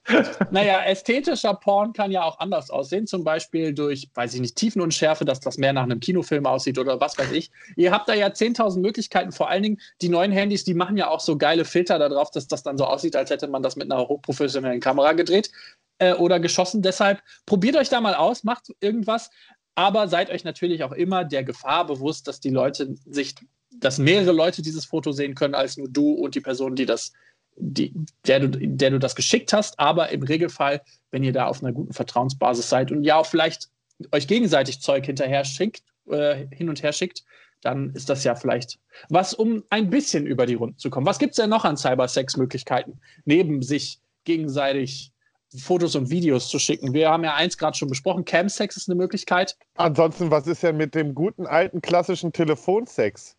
Naja, 0.50 0.82
ästhetischer 0.82 1.52
Porn 1.52 1.92
kann 1.92 2.10
ja 2.10 2.22
auch 2.22 2.38
anders 2.38 2.70
aussehen, 2.70 3.06
zum 3.06 3.22
Beispiel 3.22 3.74
durch, 3.74 4.08
weiß 4.14 4.32
ich 4.32 4.40
nicht, 4.40 4.56
Tiefenunschärfe, 4.56 5.26
dass 5.26 5.40
das 5.40 5.58
mehr 5.58 5.74
nach 5.74 5.82
einem 5.82 6.00
Kinofilm 6.00 6.46
aussieht 6.46 6.78
oder 6.78 7.02
was 7.02 7.18
weiß 7.18 7.32
ich. 7.32 7.50
Ihr 7.76 7.92
habt 7.92 8.08
da 8.08 8.14
ja 8.14 8.28
10.000 8.28 8.80
Möglichkeiten, 8.80 9.30
vor 9.30 9.50
allen 9.50 9.62
Dingen 9.62 9.80
die 10.00 10.08
neuen 10.08 10.32
Handys, 10.32 10.64
die 10.64 10.72
machen 10.72 10.96
ja 10.96 11.10
auch 11.10 11.20
so 11.20 11.36
geile 11.36 11.66
Filter 11.66 11.98
da 11.98 12.08
drauf, 12.08 12.30
dass 12.30 12.48
das 12.48 12.62
dann 12.62 12.78
so 12.78 12.86
aussieht, 12.86 13.14
als 13.14 13.28
hätte 13.28 13.46
man 13.46 13.62
das 13.62 13.76
mit 13.76 13.92
einer 13.92 14.08
hochprofessionellen 14.08 14.80
Kamera 14.80 15.12
gedreht 15.12 15.50
äh, 15.98 16.14
oder 16.14 16.40
geschossen. 16.40 16.82
Deshalb 16.82 17.22
probiert 17.46 17.76
euch 17.76 17.88
da 17.88 18.00
mal 18.00 18.14
aus, 18.14 18.44
macht 18.44 18.72
irgendwas, 18.80 19.30
aber 19.74 20.08
seid 20.08 20.30
euch 20.30 20.44
natürlich 20.44 20.82
auch 20.82 20.92
immer 20.92 21.24
der 21.24 21.44
Gefahr 21.44 21.86
bewusst, 21.86 22.26
dass 22.26 22.40
die 22.40 22.50
Leute 22.50 22.94
sich, 23.06 23.34
dass 23.70 23.98
mehrere 23.98 24.32
Leute 24.32 24.62
dieses 24.62 24.84
Foto 24.84 25.12
sehen 25.12 25.34
können, 25.34 25.54
als 25.54 25.76
nur 25.76 25.88
du 25.88 26.12
und 26.12 26.34
die 26.34 26.40
Person, 26.40 26.74
die 26.74 26.86
das 26.86 27.12
die, 27.60 27.92
der, 28.26 28.40
du, 28.40 28.48
der 28.50 28.90
du 28.90 28.98
das 28.98 29.16
geschickt 29.16 29.52
hast, 29.52 29.78
aber 29.78 30.10
im 30.10 30.22
Regelfall, 30.22 30.80
wenn 31.10 31.24
ihr 31.24 31.32
da 31.32 31.46
auf 31.46 31.62
einer 31.62 31.72
guten 31.72 31.92
Vertrauensbasis 31.92 32.68
seid 32.68 32.92
und 32.92 33.02
ja 33.02 33.16
auch 33.16 33.26
vielleicht 33.26 33.68
euch 34.12 34.28
gegenseitig 34.28 34.80
Zeug 34.80 35.06
hinterher 35.06 35.44
schickt, 35.44 35.82
äh, 36.08 36.46
hin 36.52 36.68
und 36.68 36.82
her 36.82 36.92
schickt, 36.92 37.24
dann 37.62 37.90
ist 37.90 38.08
das 38.08 38.22
ja 38.22 38.36
vielleicht 38.36 38.78
was, 39.08 39.34
um 39.34 39.64
ein 39.70 39.90
bisschen 39.90 40.26
über 40.26 40.46
die 40.46 40.54
Runden 40.54 40.78
zu 40.78 40.90
kommen. 40.90 41.06
Was 41.06 41.18
gibt 41.18 41.32
es 41.32 41.36
denn 41.36 41.50
noch 41.50 41.64
an 41.64 41.76
Cybersex-Möglichkeiten, 41.76 43.00
neben 43.24 43.62
sich 43.62 44.00
gegenseitig 44.24 45.12
Fotos 45.56 45.94
und 45.94 46.10
Videos 46.10 46.48
zu 46.48 46.58
schicken? 46.58 46.92
Wir 46.92 47.10
haben 47.10 47.24
ja 47.24 47.34
eins 47.34 47.56
gerade 47.56 47.76
schon 47.76 47.88
besprochen, 47.88 48.24
Camsex 48.24 48.76
ist 48.76 48.88
eine 48.88 48.96
Möglichkeit. 48.96 49.56
Ansonsten, 49.76 50.30
was 50.30 50.46
ist 50.46 50.62
denn 50.62 50.76
mit 50.76 50.94
dem 50.94 51.14
guten 51.14 51.46
alten 51.46 51.80
klassischen 51.80 52.32
Telefonsex? 52.32 53.36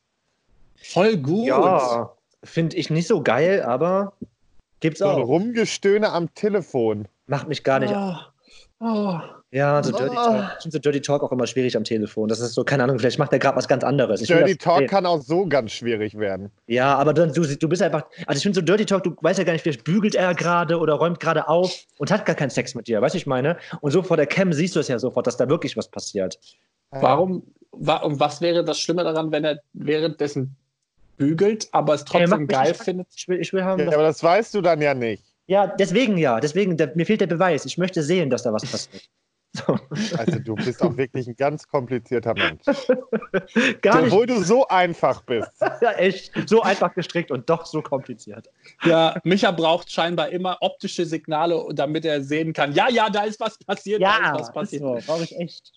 Voll 0.75 1.17
gut. 1.17 1.47
Ja, 1.47 2.13
finde 2.43 2.77
ich 2.77 2.89
nicht 2.89 3.07
so 3.07 3.21
geil, 3.21 3.63
aber 3.63 4.13
gibt's 4.79 4.99
So 4.99 5.05
auch. 5.05 5.27
Rumgestöhne 5.27 6.09
am 6.11 6.33
Telefon. 6.33 7.07
Macht 7.27 7.47
mich 7.47 7.63
gar 7.63 7.79
nicht. 7.79 7.93
Oh, 7.93 8.15
oh. 8.79 9.19
Ja, 9.51 9.81
so 9.81 9.91
Dirty 9.91 10.11
Oh. 10.11 10.13
Talk. 10.13 10.51
Ich 10.57 10.61
finde 10.63 10.75
so 10.75 10.79
Dirty 10.79 11.01
Talk 11.01 11.23
auch 11.23 11.31
immer 11.31 11.47
schwierig 11.47 11.75
am 11.75 11.83
Telefon. 11.83 12.29
Das 12.29 12.39
ist 12.39 12.53
so, 12.53 12.63
keine 12.63 12.83
Ahnung, 12.83 12.99
vielleicht 12.99 13.17
macht 13.17 13.33
er 13.33 13.39
gerade 13.39 13.57
was 13.57 13.67
ganz 13.67 13.83
anderes. 13.83 14.21
Ich 14.21 14.27
Dirty 14.27 14.53
das 14.55 14.63
Talk 14.63 14.77
sehen. 14.79 14.87
kann 14.87 15.05
auch 15.07 15.21
so 15.21 15.47
ganz 15.47 15.71
schwierig 15.71 16.17
werden. 16.19 16.51
Ja, 16.67 16.95
aber 16.95 17.15
dann, 17.15 17.33
du, 17.33 17.41
du 17.41 17.67
bist 17.69 17.81
einfach. 17.81 18.03
Also 18.27 18.37
ich 18.37 18.43
finde 18.43 18.59
so 18.59 18.61
Dirty 18.61 18.85
Talk, 18.85 19.03
du 19.03 19.15
weißt 19.19 19.39
ja 19.39 19.45
gar 19.45 19.53
nicht, 19.53 19.63
vielleicht 19.63 19.83
bügelt 19.83 20.13
er 20.13 20.35
gerade 20.35 20.77
oder 20.77 20.93
räumt 20.93 21.19
gerade 21.19 21.47
auf 21.47 21.73
und 21.97 22.11
hat 22.11 22.25
gar 22.27 22.35
keinen 22.35 22.51
Sex 22.51 22.75
mit 22.75 22.87
dir, 22.87 23.01
weißt 23.01 23.15
du, 23.15 23.17
ich 23.17 23.25
meine? 23.25 23.57
Und 23.81 23.89
so 23.89 24.03
vor 24.03 24.17
der 24.17 24.27
Cam 24.27 24.53
siehst 24.53 24.75
du 24.75 24.79
es 24.81 24.87
ja 24.87 24.99
sofort, 24.99 25.25
dass 25.25 25.37
da 25.37 25.49
wirklich 25.49 25.75
was 25.75 25.87
passiert. 25.89 26.37
Warum, 26.91 27.43
wa 27.71 27.97
und 27.97 28.19
was 28.19 28.41
wäre 28.41 28.63
das 28.63 28.79
Schlimme 28.79 29.03
daran, 29.03 29.31
wenn 29.31 29.45
er 29.45 29.59
währenddessen 29.73 30.55
bügelt, 31.17 31.67
aber 31.71 31.95
es 31.95 32.01
Ey, 32.01 32.07
trotzdem 32.25 32.47
geil 32.47 32.69
nicht- 32.69 32.83
findet? 32.83 33.07
Ich 33.15 33.27
will, 33.27 33.39
ich 33.41 33.51
will 33.51 33.63
haben. 33.63 33.81
Ja, 33.81 33.93
aber 33.93 34.03
das 34.03 34.23
weißt 34.23 34.53
du 34.53 34.61
dann 34.61 34.79
ja 34.81 34.93
nicht. 34.93 35.23
ja, 35.47 35.65
deswegen 35.67 36.17
ja, 36.19 36.39
deswegen, 36.39 36.77
der, 36.77 36.91
mir 36.95 37.05
fehlt 37.07 37.21
der 37.21 37.27
Beweis. 37.27 37.65
Ich 37.65 37.79
möchte 37.79 38.03
sehen, 38.03 38.29
dass 38.29 38.43
da 38.43 38.53
was 38.53 38.63
passiert. 38.65 39.09
So. 39.65 39.79
Also 40.17 40.39
du 40.39 40.53
bist 40.55 40.81
auch 40.83 40.95
wirklich 40.95 41.27
ein 41.27 41.35
ganz 41.35 41.67
komplizierter 41.67 42.35
Mensch. 42.35 42.61
Gar 43.81 44.01
nicht. 44.01 44.11
Obwohl 44.11 44.27
du 44.27 44.43
so 44.43 44.67
einfach 44.67 45.23
bist. 45.23 45.49
Ja, 45.81 45.93
echt. 45.93 46.31
So 46.47 46.61
einfach 46.61 46.93
gestrickt 46.93 47.31
und 47.31 47.49
doch 47.49 47.65
so 47.65 47.81
kompliziert. 47.81 48.47
Ja, 48.83 49.15
Micha 49.23 49.51
braucht 49.51 49.91
scheinbar 49.91 50.29
immer 50.29 50.57
optische 50.61 51.05
Signale, 51.05 51.63
damit 51.73 52.05
er 52.05 52.21
sehen 52.21 52.53
kann, 52.53 52.73
ja, 52.73 52.89
ja, 52.89 53.09
da 53.09 53.23
ist 53.23 53.39
was 53.39 53.57
passiert, 53.59 54.01
da 54.01 54.17
ist 54.17 54.33
was 54.33 54.41
ist 54.41 54.53
passiert. 54.53 54.81
so, 54.81 54.99
brauche 55.07 55.23
ich 55.23 55.35
echt. 55.37 55.71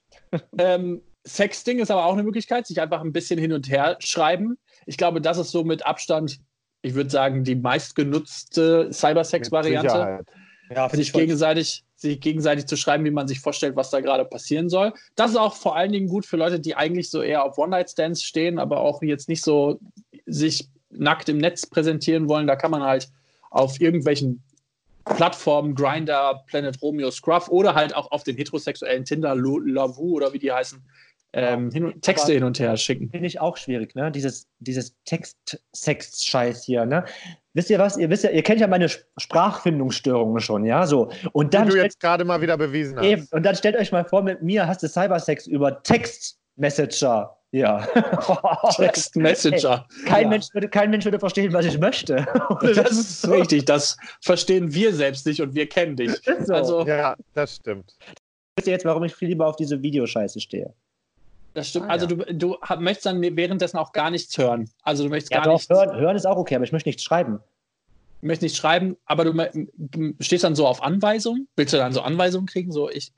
Ähm, 0.58 1.02
Sexting 1.26 1.78
ist 1.78 1.90
aber 1.90 2.04
auch 2.04 2.14
eine 2.14 2.24
Möglichkeit, 2.24 2.66
sich 2.66 2.80
einfach 2.80 3.00
ein 3.00 3.12
bisschen 3.12 3.38
hin 3.38 3.52
und 3.52 3.70
her 3.70 3.96
schreiben. 4.00 4.58
Ich 4.86 4.96
glaube, 4.96 5.20
das 5.20 5.38
ist 5.38 5.50
so 5.50 5.62
mit 5.62 5.86
Abstand, 5.86 6.40
ich 6.82 6.94
würde 6.94 7.10
sagen, 7.10 7.44
die 7.44 7.54
meistgenutzte 7.54 8.86
Mit 8.86 8.94
Cybersex-Variante. 8.94 10.24
Ja, 10.74 10.88
sich 10.88 11.12
gegenseitig, 11.12 11.84
sich 11.96 12.20
gegenseitig 12.20 12.66
zu 12.66 12.76
schreiben, 12.76 13.04
wie 13.04 13.10
man 13.10 13.28
sich 13.28 13.40
vorstellt, 13.40 13.76
was 13.76 13.90
da 13.90 14.00
gerade 14.00 14.24
passieren 14.24 14.68
soll. 14.68 14.92
Das 15.16 15.32
ist 15.32 15.36
auch 15.36 15.54
vor 15.54 15.76
allen 15.76 15.92
Dingen 15.92 16.08
gut 16.08 16.26
für 16.26 16.36
Leute, 16.36 16.60
die 16.60 16.74
eigentlich 16.74 17.10
so 17.10 17.22
eher 17.22 17.44
auf 17.44 17.58
One-Night-Stands 17.58 18.22
stehen, 18.22 18.58
aber 18.58 18.80
auch 18.80 19.02
jetzt 19.02 19.28
nicht 19.28 19.42
so 19.42 19.78
sich 20.26 20.68
nackt 20.90 21.28
im 21.28 21.38
Netz 21.38 21.66
präsentieren 21.66 22.28
wollen. 22.28 22.46
Da 22.46 22.56
kann 22.56 22.70
man 22.70 22.82
halt 22.82 23.08
auf 23.50 23.80
irgendwelchen 23.80 24.42
Plattformen, 25.04 25.74
Grinder, 25.74 26.44
Planet 26.46 26.80
Romeo, 26.80 27.10
Scruff 27.10 27.48
oder 27.48 27.74
halt 27.74 27.94
auch 27.94 28.10
auf 28.12 28.22
den 28.22 28.36
heterosexuellen 28.36 29.04
Tinder, 29.04 29.34
Lavu 29.34 30.12
oder 30.14 30.32
wie 30.32 30.38
die 30.38 30.52
heißen, 30.52 30.82
ähm, 31.34 31.70
hin 31.70 31.84
und, 31.86 32.02
Texte 32.02 32.32
hin 32.32 32.44
und 32.44 32.58
her 32.60 32.76
schicken. 32.76 33.08
Finde 33.10 33.26
ich 33.26 33.40
auch 33.40 33.56
schwierig, 33.56 33.94
ne? 33.94 34.10
Dieses, 34.10 34.48
dieses 34.58 34.94
Text-Sex-Scheiß 35.06 36.64
hier, 36.64 36.84
ne? 36.86 37.04
Wisst 37.54 37.70
ihr 37.70 37.78
was? 37.78 37.96
Ihr 37.96 38.08
wisst 38.10 38.24
ja, 38.24 38.30
ihr 38.30 38.42
kennt 38.42 38.60
ja 38.60 38.66
meine 38.66 38.86
Sp- 38.88 39.04
Sprachfindungsstörungen 39.18 40.40
schon, 40.40 40.64
ja? 40.64 40.86
So. 40.86 41.10
Und 41.32 41.54
dann, 41.54 41.62
Wie 41.64 41.66
du 41.66 41.72
stellt, 41.72 41.84
jetzt 41.84 42.00
gerade 42.00 42.24
mal 42.24 42.40
wieder 42.40 42.56
bewiesen 42.56 42.98
hast. 42.98 43.04
eben, 43.06 43.26
und 43.30 43.44
dann 43.44 43.54
stellt 43.56 43.76
euch 43.76 43.92
mal 43.92 44.04
vor, 44.04 44.22
mit 44.22 44.42
mir 44.42 44.66
hast 44.66 44.82
du 44.82 44.88
Cybersex 44.88 45.46
über 45.46 45.82
Text-Messenger. 45.82 47.36
Ja. 47.54 47.86
Text 48.76 49.14
Messenger. 49.16 49.86
Kein, 50.06 50.22
Ja. 50.24 50.28
Mensch 50.30 50.46
würde, 50.54 50.68
kein 50.70 50.90
Mensch 50.90 51.04
würde 51.04 51.18
verstehen, 51.18 51.52
was 51.52 51.66
ich 51.66 51.78
möchte. 51.78 52.26
Das 52.74 52.92
ist 52.92 53.28
richtig, 53.28 53.66
das 53.66 53.98
verstehen 54.22 54.72
wir 54.72 54.94
selbst 54.94 55.26
nicht 55.26 55.40
und 55.42 55.54
wir 55.54 55.68
kennen 55.68 55.94
dich. 55.96 56.12
So. 56.44 56.54
Also, 56.54 56.86
Ja, 56.86 57.14
das 57.34 57.56
stimmt. 57.56 57.94
Wisst 58.56 58.68
ihr 58.68 58.72
jetzt, 58.72 58.86
warum 58.86 59.04
ich 59.04 59.14
viel 59.14 59.28
lieber 59.28 59.46
auf 59.46 59.56
diese 59.56 59.82
Videoscheiße 59.82 60.40
stehe? 60.40 60.72
Das 61.54 61.68
stimmt. 61.68 61.86
Ah, 61.86 61.90
also 61.90 62.06
ja. 62.06 62.24
du, 62.24 62.32
du 62.32 62.56
möchtest 62.78 63.06
dann 63.06 63.20
währenddessen 63.20 63.76
auch 63.78 63.92
gar 63.92 64.10
nichts 64.10 64.36
hören. 64.38 64.70
Also 64.82 65.04
du 65.04 65.10
möchtest 65.10 65.32
Ja, 65.32 65.38
gar 65.38 65.46
doch, 65.46 65.52
nichts, 65.54 65.68
hören, 65.68 65.96
hören 65.96 66.16
ist 66.16 66.26
auch 66.26 66.36
okay, 66.36 66.54
aber 66.54 66.64
ich 66.64 66.72
möchte 66.72 66.88
nichts 66.88 67.02
schreiben. 67.02 67.40
möchtest 68.20 68.42
nichts 68.42 68.58
schreiben, 68.58 68.96
aber 69.04 69.24
du 69.24 70.14
stehst 70.20 70.44
dann 70.44 70.54
so 70.54 70.66
auf 70.66 70.82
Anweisungen. 70.82 71.48
Willst 71.56 71.72
du 71.74 71.78
dann 71.78 71.92
so 71.92 72.00
Anweisungen 72.00 72.46
kriegen? 72.46 72.72
So, 72.72 72.88
ich 72.88 73.12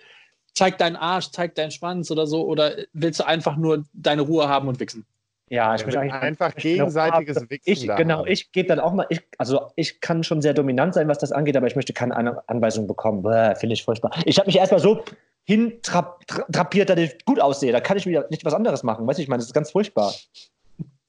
zeig 0.54 0.78
deinen 0.78 0.96
Arsch, 0.96 1.30
zeig 1.30 1.54
deinen 1.54 1.70
Schwanz 1.70 2.10
oder 2.10 2.26
so? 2.26 2.44
Oder 2.44 2.76
willst 2.92 3.20
du 3.20 3.26
einfach 3.26 3.56
nur 3.56 3.84
deine 3.92 4.22
Ruhe 4.22 4.48
haben 4.48 4.68
und 4.68 4.80
wichsen? 4.80 5.06
Ja, 5.50 5.74
ich 5.74 5.84
möchte 5.84 6.00
eigentlich 6.00 6.14
einfach 6.14 6.54
gegenseitiges 6.54 7.36
haben. 7.36 7.50
Wichsen 7.50 7.70
Ich, 7.70 7.86
genau, 7.86 8.18
haben. 8.18 8.28
ich 8.28 8.50
gebe 8.52 8.68
dann 8.68 8.80
auch 8.80 8.92
mal, 8.92 9.06
ich, 9.10 9.20
also 9.36 9.70
ich 9.76 10.00
kann 10.00 10.24
schon 10.24 10.40
sehr 10.40 10.54
dominant 10.54 10.94
sein, 10.94 11.06
was 11.06 11.18
das 11.18 11.32
angeht, 11.32 11.56
aber 11.56 11.66
ich 11.66 11.76
möchte 11.76 11.92
keine 11.92 12.16
An 12.16 12.38
Anweisung 12.46 12.86
bekommen. 12.86 13.22
Bäh, 13.22 13.54
Finde 13.54 13.74
ich 13.74 13.84
furchtbar. 13.84 14.10
Ich 14.24 14.38
habe 14.38 14.46
mich 14.46 14.56
erstmal 14.56 14.80
so 14.80 15.04
hintrapiert, 15.44 16.88
dass 16.88 16.98
ich 16.98 17.24
gut 17.26 17.40
aussehe. 17.40 17.72
Da 17.72 17.80
kann 17.80 17.98
ich 17.98 18.06
wieder 18.06 18.26
nicht 18.30 18.44
was 18.44 18.54
anderes 18.54 18.82
machen. 18.82 19.06
Weißt 19.06 19.18
du, 19.18 19.22
ich 19.22 19.28
meine, 19.28 19.40
das 19.40 19.48
ist 19.48 19.54
ganz 19.54 19.70
furchtbar. 19.70 20.14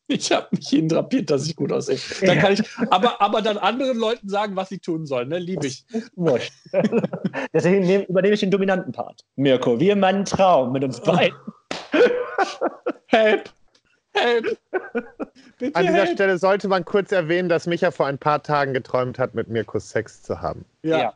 Ich 0.07 0.31
habe 0.31 0.47
mich 0.51 0.67
hindrapiert, 0.67 1.31
dass 1.31 1.47
ich 1.47 1.55
gut 1.55 1.71
aussehe. 1.71 1.97
Dann 2.21 2.37
kann 2.37 2.53
ich 2.53 2.61
aber, 2.91 3.19
aber 3.21 3.41
dann 3.41 3.57
anderen 3.57 3.97
Leuten 3.97 4.29
sagen, 4.29 4.55
was 4.55 4.69
sie 4.69 4.77
tun 4.77 5.07
sollen. 5.07 5.29
Ne? 5.29 5.39
Liebe 5.39 5.65
ich. 5.65 5.83
Wurscht. 6.15 6.53
Deswegen 7.53 7.79
nehm, 7.87 8.01
übernehme 8.03 8.35
ich 8.35 8.41
den 8.41 8.51
dominanten 8.51 8.91
Part. 8.91 9.25
Mirko, 9.35 9.79
wir 9.79 9.93
in 9.93 9.99
meinem 9.99 10.25
Traum 10.25 10.73
mit 10.73 10.83
uns 10.83 10.99
beiden. 11.01 11.35
Help! 13.07 13.49
Help! 14.15 14.57
Bitte 15.59 15.75
An 15.75 15.85
dieser 15.85 16.03
help. 16.05 16.13
Stelle 16.13 16.37
sollte 16.37 16.67
man 16.67 16.85
kurz 16.85 17.11
erwähnen, 17.11 17.49
dass 17.49 17.67
Micha 17.67 17.91
vor 17.91 18.07
ein 18.07 18.17
paar 18.17 18.43
Tagen 18.43 18.73
geträumt 18.73 19.19
hat, 19.19 19.35
mit 19.35 19.47
Mirko 19.47 19.79
Sex 19.79 20.23
zu 20.23 20.41
haben. 20.41 20.65
Ja. 20.83 20.97
ja. 20.97 21.13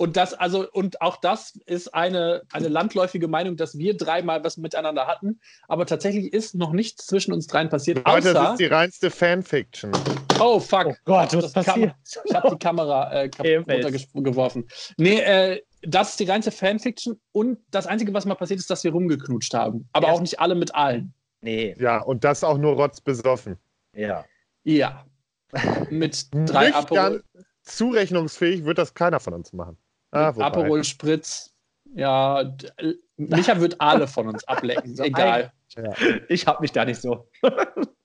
Und 0.00 0.16
das, 0.16 0.32
also, 0.32 0.70
und 0.70 1.02
auch 1.02 1.16
das 1.16 1.58
ist 1.66 1.92
eine, 1.92 2.42
eine 2.52 2.68
landläufige 2.68 3.26
Meinung, 3.26 3.56
dass 3.56 3.76
wir 3.76 3.96
dreimal 3.96 4.44
was 4.44 4.56
miteinander 4.56 5.08
hatten. 5.08 5.40
Aber 5.66 5.86
tatsächlich 5.86 6.32
ist 6.32 6.54
noch 6.54 6.72
nichts 6.72 7.06
zwischen 7.06 7.32
uns 7.32 7.48
dreien 7.48 7.68
passiert. 7.68 8.00
Aber 8.04 8.20
das 8.20 8.50
ist 8.52 8.60
die 8.60 8.66
reinste 8.66 9.10
Fanfiction. 9.10 9.90
Oh, 10.38 10.60
fuck. 10.60 10.86
Oh 10.86 10.94
Gott, 11.04 11.34
was 11.34 11.52
passiert? 11.52 11.94
ich 12.24 12.34
habe 12.34 12.50
die 12.50 12.58
Kamera 12.58 13.10
äh, 13.10 13.56
runtergeworfen. 13.56 14.68
Nee, 14.98 15.18
äh, 15.18 15.62
das 15.82 16.10
ist 16.10 16.20
die 16.20 16.30
reinste 16.30 16.52
Fanfiction. 16.52 17.20
Und 17.32 17.58
das 17.72 17.88
Einzige, 17.88 18.14
was 18.14 18.24
mal 18.24 18.36
passiert 18.36 18.60
ist, 18.60 18.70
dass 18.70 18.84
wir 18.84 18.92
rumgeknutscht 18.92 19.52
haben. 19.52 19.88
Aber 19.92 20.06
ja. 20.06 20.12
auch 20.12 20.20
nicht 20.20 20.38
alle 20.38 20.54
mit 20.54 20.76
allen. 20.76 21.12
Nee. 21.40 21.76
Ja, 21.78 22.00
und 22.00 22.24
das 22.24 22.42
auch 22.44 22.58
nur 22.58 22.74
rotzbesoffen. 22.74 23.56
Ja. 23.94 24.24
Ja. 24.64 25.06
Mit 25.90 26.26
drei 26.32 26.74
Aperol. 26.74 27.22
Zurechnungsfähig 27.62 28.64
wird 28.64 28.78
das 28.78 28.94
keiner 28.94 29.20
von 29.20 29.34
uns 29.34 29.52
machen. 29.52 29.76
Ah, 30.10 30.28
Aperol 30.28 30.84
Spritz. 30.84 31.54
Ja, 31.94 32.54
Micha 33.16 33.60
wird 33.60 33.80
alle 33.80 34.06
von 34.06 34.28
uns 34.28 34.44
ablecken, 34.44 34.98
egal. 35.02 35.52
Ja. 35.76 35.94
Ich 36.28 36.46
habe 36.46 36.62
mich 36.62 36.72
da 36.72 36.84
nicht 36.84 37.00
so. 37.00 37.28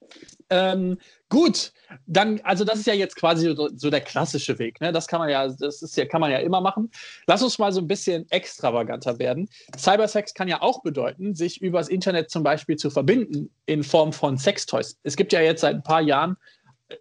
ähm, 0.49 0.97
gut, 1.29 1.73
dann, 2.05 2.39
also 2.43 2.63
das 2.63 2.79
ist 2.79 2.87
ja 2.87 2.93
jetzt 2.93 3.15
quasi 3.15 3.55
so, 3.55 3.89
der 3.89 4.01
klassische 4.01 4.59
Weg. 4.59 4.81
Ne? 4.81 4.91
Das 4.91 5.07
kann 5.07 5.19
man 5.19 5.29
ja, 5.29 5.47
das 5.47 5.81
ist 5.81 5.95
ja, 5.97 6.05
kann 6.05 6.21
man 6.21 6.31
ja 6.31 6.39
immer 6.39 6.61
machen. 6.61 6.91
Lass 7.27 7.41
uns 7.43 7.59
mal 7.59 7.71
so 7.71 7.81
ein 7.81 7.87
bisschen 7.87 8.29
extravaganter 8.29 9.19
werden. 9.19 9.49
Cybersex 9.77 10.33
kann 10.33 10.47
ja 10.47 10.61
auch 10.61 10.81
bedeuten, 10.81 11.35
sich 11.35 11.61
übers 11.61 11.89
Internet 11.89 12.29
zum 12.29 12.43
Beispiel 12.43 12.75
zu 12.75 12.89
verbinden 12.89 13.49
in 13.65 13.83
Form 13.83 14.13
von 14.13 14.37
Sextoys. 14.37 14.99
Es 15.03 15.15
gibt 15.15 15.33
ja 15.33 15.41
jetzt 15.41 15.61
seit 15.61 15.75
ein 15.75 15.83
paar 15.83 16.01
Jahren 16.01 16.37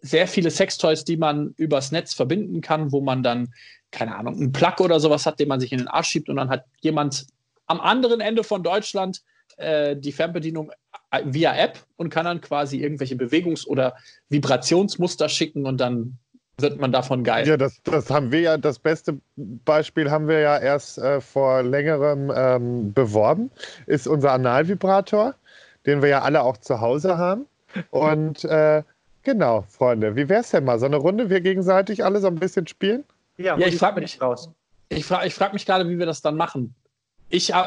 sehr 0.00 0.26
viele 0.26 0.50
Sextoys, 0.50 1.04
die 1.04 1.16
man 1.16 1.54
übers 1.56 1.92
Netz 1.92 2.14
verbinden 2.14 2.60
kann, 2.60 2.92
wo 2.92 3.00
man 3.00 3.22
dann 3.22 3.52
keine 3.92 4.16
Ahnung, 4.16 4.36
einen 4.36 4.52
Plug 4.52 4.80
oder 4.80 4.98
sowas 4.98 5.26
hat, 5.26 5.38
den 5.38 5.48
man 5.48 5.60
sich 5.60 5.70
in 5.70 5.78
den 5.78 5.88
Arsch 5.88 6.08
schiebt 6.08 6.28
und 6.28 6.36
dann 6.36 6.48
hat 6.48 6.64
jemand 6.80 7.26
am 7.66 7.80
anderen 7.80 8.20
Ende 8.20 8.42
von 8.42 8.62
Deutschland 8.62 9.22
äh, 9.58 9.96
die 9.96 10.12
Fernbedienung 10.12 10.72
via 11.24 11.54
App 11.54 11.78
und 11.96 12.10
kann 12.10 12.24
dann 12.24 12.40
quasi 12.40 12.78
irgendwelche 12.78 13.16
Bewegungs- 13.16 13.66
oder 13.66 13.94
Vibrationsmuster 14.28 15.28
schicken 15.28 15.66
und 15.66 15.78
dann 15.78 16.18
wird 16.58 16.80
man 16.80 16.92
davon 16.92 17.24
geil. 17.24 17.46
Ja, 17.46 17.56
das, 17.56 17.82
das 17.82 18.10
haben 18.10 18.30
wir 18.30 18.40
ja, 18.40 18.56
das 18.56 18.78
beste 18.78 19.18
Beispiel 19.36 20.10
haben 20.10 20.28
wir 20.28 20.40
ja 20.40 20.58
erst 20.58 20.98
äh, 20.98 21.20
vor 21.20 21.62
längerem 21.62 22.32
ähm, 22.34 22.92
beworben, 22.92 23.50
ist 23.86 24.06
unser 24.06 24.32
Analvibrator, 24.32 25.34
den 25.86 26.02
wir 26.02 26.08
ja 26.08 26.22
alle 26.22 26.42
auch 26.42 26.56
zu 26.58 26.80
Hause 26.80 27.18
haben. 27.18 27.46
Und 27.90 28.44
äh, 28.44 28.82
genau, 29.22 29.64
Freunde, 29.68 30.14
wie 30.14 30.28
wäre 30.28 30.42
es 30.42 30.50
denn 30.50 30.64
mal? 30.64 30.78
So 30.78 30.86
eine 30.86 30.96
Runde, 30.96 31.30
wir 31.30 31.40
gegenseitig 31.40 32.04
alle 32.04 32.20
so 32.20 32.28
ein 32.28 32.36
bisschen 32.36 32.66
spielen? 32.66 33.04
Ja, 33.38 33.58
ja 33.58 33.66
ich 33.66 33.76
frage 33.76 34.00
mich 34.00 34.20
raus. 34.20 34.50
Ich 34.88 35.06
frage 35.06 35.26
ich 35.26 35.34
frag 35.34 35.54
mich 35.54 35.64
gerade, 35.64 35.88
wie 35.88 35.98
wir 35.98 36.06
das 36.06 36.20
dann 36.20 36.36
machen. 36.36 36.74
Ich, 37.32 37.52
äh, 37.52 37.64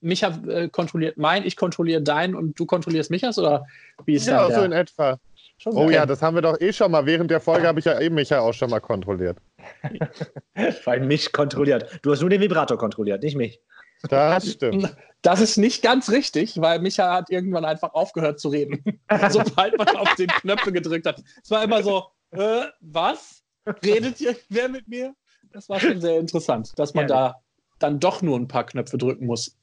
Micha 0.00 0.38
äh, 0.48 0.68
kontrolliert 0.68 1.16
mein, 1.16 1.44
ich 1.44 1.56
kontrolliere 1.56 2.02
dein 2.02 2.34
und 2.34 2.58
du 2.58 2.66
kontrollierst 2.66 3.10
Michas 3.10 3.38
oder 3.38 3.66
wie 4.06 4.14
ist 4.14 4.26
ja, 4.26 4.42
das? 4.42 4.50
Ja, 4.50 4.58
so 4.58 4.64
in 4.64 4.72
etwa. 4.72 5.18
Schon 5.58 5.74
oh 5.74 5.84
okay. 5.84 5.94
ja, 5.94 6.06
das 6.06 6.22
haben 6.22 6.34
wir 6.34 6.42
doch 6.42 6.60
eh 6.60 6.72
schon 6.72 6.90
mal. 6.90 7.06
Während 7.06 7.30
der 7.30 7.40
Folge 7.40 7.66
habe 7.66 7.78
ich 7.78 7.84
ja 7.84 8.00
eben 8.00 8.14
Micha 8.14 8.40
auch 8.40 8.52
schon 8.52 8.70
mal 8.70 8.80
kontrolliert. 8.80 9.38
Weil 10.84 11.00
mich 11.00 11.32
kontrolliert. 11.32 12.00
Du 12.02 12.10
hast 12.10 12.20
nur 12.20 12.30
den 12.30 12.40
Vibrator 12.40 12.78
kontrolliert, 12.78 13.22
nicht 13.22 13.36
mich. 13.36 13.60
Das 14.08 14.50
stimmt. 14.50 14.96
Das 15.22 15.40
ist 15.40 15.56
nicht 15.56 15.82
ganz 15.82 16.10
richtig, 16.10 16.60
weil 16.60 16.80
Micha 16.80 17.14
hat 17.14 17.30
irgendwann 17.30 17.64
einfach 17.64 17.94
aufgehört 17.94 18.40
zu 18.40 18.48
reden, 18.48 18.82
sobald 19.30 19.78
man 19.78 19.96
auf 19.96 20.12
den 20.16 20.26
Knöpfe 20.26 20.72
gedrückt 20.72 21.06
hat. 21.06 21.22
Es 21.40 21.48
war 21.52 21.62
immer 21.62 21.84
so, 21.84 22.06
äh, 22.32 22.64
was? 22.80 23.42
redet 23.84 24.20
ihr 24.20 24.36
wer 24.48 24.68
mit 24.68 24.88
mir? 24.88 25.14
Das 25.52 25.68
war 25.68 25.78
schon 25.78 26.00
sehr 26.00 26.18
interessant, 26.18 26.72
dass 26.76 26.94
man 26.94 27.04
ja, 27.04 27.08
da 27.08 27.41
dann 27.82 28.00
doch 28.00 28.22
nur 28.22 28.38
ein 28.38 28.48
paar 28.48 28.64
Knöpfe 28.64 28.98
drücken 28.98 29.26
muss. 29.26 29.56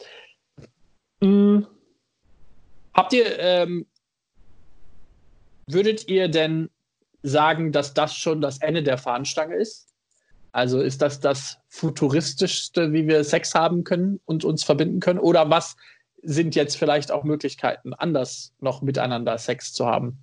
Hm. 1.22 1.66
Habt 2.94 3.14
ihr, 3.14 3.40
ähm, 3.40 3.86
würdet 5.68 6.08
ihr 6.08 6.28
denn 6.28 6.70
sagen, 7.24 7.72
dass 7.72 7.94
das 7.94 8.16
schon 8.16 8.42
das 8.42 8.60
Ende 8.62 8.84
der 8.84 8.98
Fahnenstange 8.98 9.56
ist? 9.56 9.88
Also 10.52 10.82
ist 10.82 11.02
das 11.02 11.20
das 11.20 11.60
futuristischste, 11.68 12.92
wie 12.92 13.08
wir 13.08 13.24
Sex 13.24 13.54
haben 13.54 13.84
können 13.84 14.20
und 14.26 14.44
uns 14.44 14.64
verbinden 14.64 15.00
können? 15.00 15.20
Oder 15.20 15.50
was 15.50 15.76
sind 16.22 16.56
jetzt 16.56 16.76
vielleicht 16.76 17.12
auch 17.12 17.24
Möglichkeiten, 17.24 17.94
anders 17.94 18.54
noch 18.60 18.82
miteinander 18.82 19.38
Sex 19.38 19.74
zu 19.74 19.86
haben? 19.86 20.18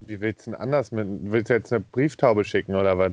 Wie 0.00 0.20
willst 0.20 0.46
du 0.46 0.52
denn 0.52 0.60
anders 0.60 0.90
mit? 0.90 1.06
Willst 1.08 1.50
du 1.50 1.54
jetzt 1.54 1.72
eine 1.72 1.80
Brieftaube 1.80 2.44
schicken 2.44 2.74
oder 2.74 2.98
was? 2.98 3.12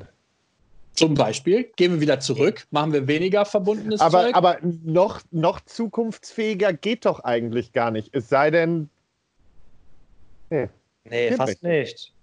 Zum 0.93 1.13
Beispiel 1.15 1.71
gehen 1.75 1.93
wir 1.93 2.01
wieder 2.01 2.19
zurück, 2.19 2.67
machen 2.71 2.91
wir 2.93 3.07
weniger 3.07 3.45
verbundenes 3.45 4.01
aber, 4.01 4.23
Zeug. 4.23 4.35
Aber 4.35 4.57
noch, 4.61 5.21
noch 5.31 5.61
zukunftsfähiger 5.61 6.73
geht 6.73 7.05
doch 7.05 7.21
eigentlich 7.21 7.71
gar 7.71 7.91
nicht. 7.91 8.09
Es 8.13 8.29
sei 8.29 8.51
denn. 8.51 8.89
Nee, 10.49 10.69
nee 11.05 11.31
fast 11.31 11.63
nicht. 11.63 11.63
nicht. 11.63 12.13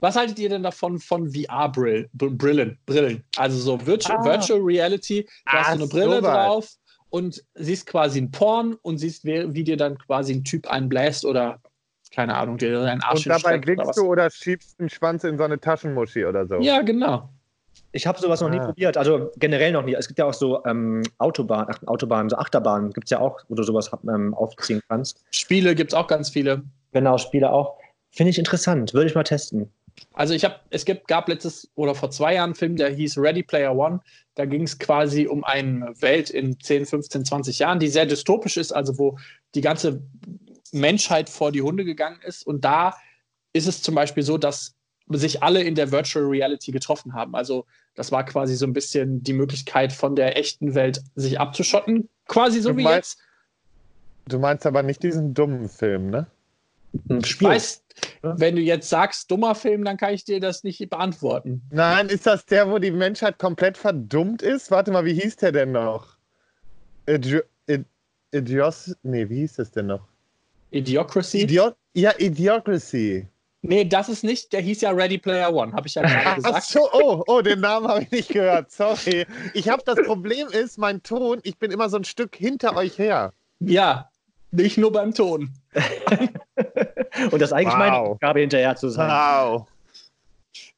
Was 0.00 0.16
haltet 0.16 0.38
ihr 0.38 0.48
denn 0.48 0.62
davon 0.62 0.98
von 0.98 1.30
VR-Brillen? 1.30 2.08
Brillen, 2.12 3.24
Also 3.36 3.58
so 3.58 3.86
Virtual, 3.86 4.18
ah. 4.18 4.24
Virtual 4.24 4.60
Reality, 4.60 5.22
du 5.22 5.28
ah, 5.46 5.58
hast 5.58 5.66
so 5.66 5.72
eine 5.72 5.86
Brille 5.86 6.16
so 6.16 6.20
drauf 6.22 6.70
und 7.10 7.42
siehst 7.54 7.86
quasi 7.86 8.20
ein 8.20 8.30
Porn 8.30 8.74
und 8.82 8.98
siehst, 8.98 9.24
wie, 9.24 9.54
wie 9.54 9.64
dir 9.64 9.76
dann 9.76 9.98
quasi 9.98 10.34
ein 10.34 10.44
Typ 10.44 10.68
einbläst 10.68 11.24
oder 11.24 11.60
keine 12.12 12.34
Ahnung, 12.34 12.56
dir 12.56 12.72
deinen 12.72 13.02
Arsch 13.02 13.26
Und 13.26 13.42
dabei 13.42 13.64
wickst 13.66 13.96
du 13.96 14.06
oder 14.06 14.30
schiebst 14.30 14.78
einen 14.78 14.88
Schwanz 14.88 15.24
in 15.24 15.36
so 15.36 15.44
eine 15.44 15.60
Taschenmuschi 15.60 16.24
oder 16.24 16.46
so. 16.46 16.60
Ja, 16.60 16.82
genau. 16.82 17.28
Ich 17.96 18.06
habe 18.06 18.20
sowas 18.20 18.42
noch 18.42 18.50
nie 18.50 18.60
ah. 18.60 18.66
probiert, 18.66 18.98
also 18.98 19.30
generell 19.38 19.72
noch 19.72 19.82
nie. 19.82 19.94
Es 19.94 20.06
gibt 20.06 20.18
ja 20.18 20.26
auch 20.26 20.34
so 20.34 20.62
ähm, 20.66 21.02
Autobahn, 21.16 21.66
Autobahnen, 21.86 22.28
so 22.28 22.36
Achterbahnen 22.36 22.92
gibt 22.92 23.06
es 23.06 23.10
ja 23.10 23.20
auch, 23.20 23.40
wo 23.48 23.54
du 23.54 23.62
sowas 23.62 23.90
ähm, 24.06 24.34
aufziehen 24.34 24.82
kannst. 24.88 25.24
Spiele 25.30 25.74
gibt 25.74 25.92
es 25.92 25.98
auch 25.98 26.06
ganz 26.06 26.28
viele. 26.28 26.62
Genau, 26.92 27.16
Spiele 27.16 27.50
auch. 27.50 27.78
Finde 28.10 28.30
ich 28.30 28.38
interessant, 28.38 28.92
würde 28.92 29.08
ich 29.08 29.14
mal 29.14 29.24
testen. 29.24 29.72
Also 30.12 30.34
ich 30.34 30.44
habe, 30.44 30.56
es 30.68 30.84
gibt, 30.84 31.08
gab 31.08 31.26
letztes 31.26 31.70
oder 31.74 31.94
vor 31.94 32.10
zwei 32.10 32.34
Jahren 32.34 32.48
einen 32.48 32.54
Film, 32.54 32.76
der 32.76 32.90
hieß 32.90 33.16
Ready 33.16 33.42
Player 33.42 33.74
One. 33.74 34.00
Da 34.34 34.44
ging 34.44 34.62
es 34.62 34.78
quasi 34.78 35.26
um 35.26 35.42
eine 35.42 35.94
Welt 36.00 36.28
in 36.28 36.60
10, 36.60 36.84
15, 36.84 37.24
20 37.24 37.58
Jahren, 37.58 37.78
die 37.78 37.88
sehr 37.88 38.04
dystopisch 38.04 38.58
ist, 38.58 38.72
also 38.72 38.98
wo 38.98 39.16
die 39.54 39.62
ganze 39.62 40.02
Menschheit 40.72 41.30
vor 41.30 41.50
die 41.50 41.62
Hunde 41.62 41.86
gegangen 41.86 42.20
ist. 42.22 42.46
Und 42.46 42.62
da 42.62 42.94
ist 43.54 43.66
es 43.66 43.80
zum 43.80 43.94
Beispiel 43.94 44.22
so, 44.22 44.36
dass 44.36 44.74
sich 45.08 45.42
alle 45.42 45.62
in 45.62 45.74
der 45.74 45.92
Virtual 45.92 46.26
Reality 46.26 46.72
getroffen 46.72 47.14
haben. 47.14 47.34
Also 47.34 47.64
das 47.96 48.12
war 48.12 48.24
quasi 48.24 48.54
so 48.54 48.66
ein 48.66 48.72
bisschen 48.72 49.22
die 49.22 49.32
Möglichkeit 49.32 49.92
von 49.92 50.14
der 50.14 50.38
echten 50.38 50.74
Welt 50.74 51.02
sich 51.14 51.40
abzuschotten. 51.40 52.08
Quasi 52.28 52.60
so 52.60 52.70
du 52.70 52.76
wie 52.78 52.84
meinst, 52.84 53.18
jetzt. 53.18 53.26
Du 54.28 54.38
meinst 54.38 54.66
aber 54.66 54.82
nicht 54.82 55.02
diesen 55.02 55.34
dummen 55.34 55.68
Film, 55.68 56.10
ne? 56.10 56.26
Ich 57.08 57.42
weiß, 57.42 57.82
wenn 58.22 58.56
du 58.56 58.62
jetzt 58.62 58.88
sagst, 58.88 59.30
dummer 59.30 59.54
Film, 59.54 59.84
dann 59.84 59.96
kann 59.96 60.14
ich 60.14 60.24
dir 60.24 60.40
das 60.40 60.64
nicht 60.64 60.88
beantworten. 60.88 61.62
Nein, 61.70 62.08
ist 62.08 62.26
das 62.26 62.46
der, 62.46 62.70
wo 62.70 62.78
die 62.78 62.90
Menschheit 62.90 63.38
komplett 63.38 63.76
verdummt 63.76 64.42
ist? 64.42 64.70
Warte 64.70 64.90
mal, 64.92 65.04
wie 65.04 65.14
hieß 65.14 65.36
der 65.36 65.52
denn 65.52 65.72
noch? 65.72 66.16
Idios. 67.06 68.96
Nee, 69.02 69.28
wie 69.28 69.40
hieß 69.40 69.54
das 69.54 69.70
denn 69.72 69.86
noch? 69.86 70.06
Idiocracy? 70.70 71.42
Idiot 71.42 71.76
ja, 71.94 72.12
Idiocracy. 72.18 73.26
Nee, 73.68 73.84
das 73.84 74.08
ist 74.08 74.22
nicht, 74.22 74.52
der 74.52 74.60
hieß 74.60 74.80
ja 74.82 74.90
Ready 74.90 75.18
Player 75.18 75.52
One, 75.52 75.72
habe 75.72 75.88
ich 75.88 75.94
ja 75.94 76.02
gerade 76.02 76.36
gesagt. 76.36 76.54
Ach 76.56 76.62
so, 76.62 76.88
oh, 76.92 77.24
oh, 77.26 77.42
den 77.42 77.60
Namen 77.60 77.88
habe 77.88 78.02
ich 78.02 78.10
nicht 78.10 78.28
gehört, 78.28 78.70
sorry. 78.70 79.26
Ich 79.54 79.68
habe 79.68 79.82
das 79.84 79.96
Problem 80.06 80.48
ist, 80.48 80.78
mein 80.78 81.02
Ton, 81.02 81.40
ich 81.42 81.58
bin 81.58 81.70
immer 81.70 81.88
so 81.88 81.96
ein 81.96 82.04
Stück 82.04 82.36
hinter 82.36 82.76
euch 82.76 82.98
her. 82.98 83.32
Ja, 83.58 84.10
nicht 84.52 84.78
nur 84.78 84.92
beim 84.92 85.14
Ton. 85.14 85.50
Und 87.30 87.40
das 87.40 87.50
ist 87.50 87.52
eigentlich 87.52 87.72
wow. 87.72 87.78
meine 87.78 87.96
Aufgabe, 87.96 88.40
hinterher 88.40 88.76
zu 88.76 88.88
sein. 88.88 89.10
Wow. 89.10 89.66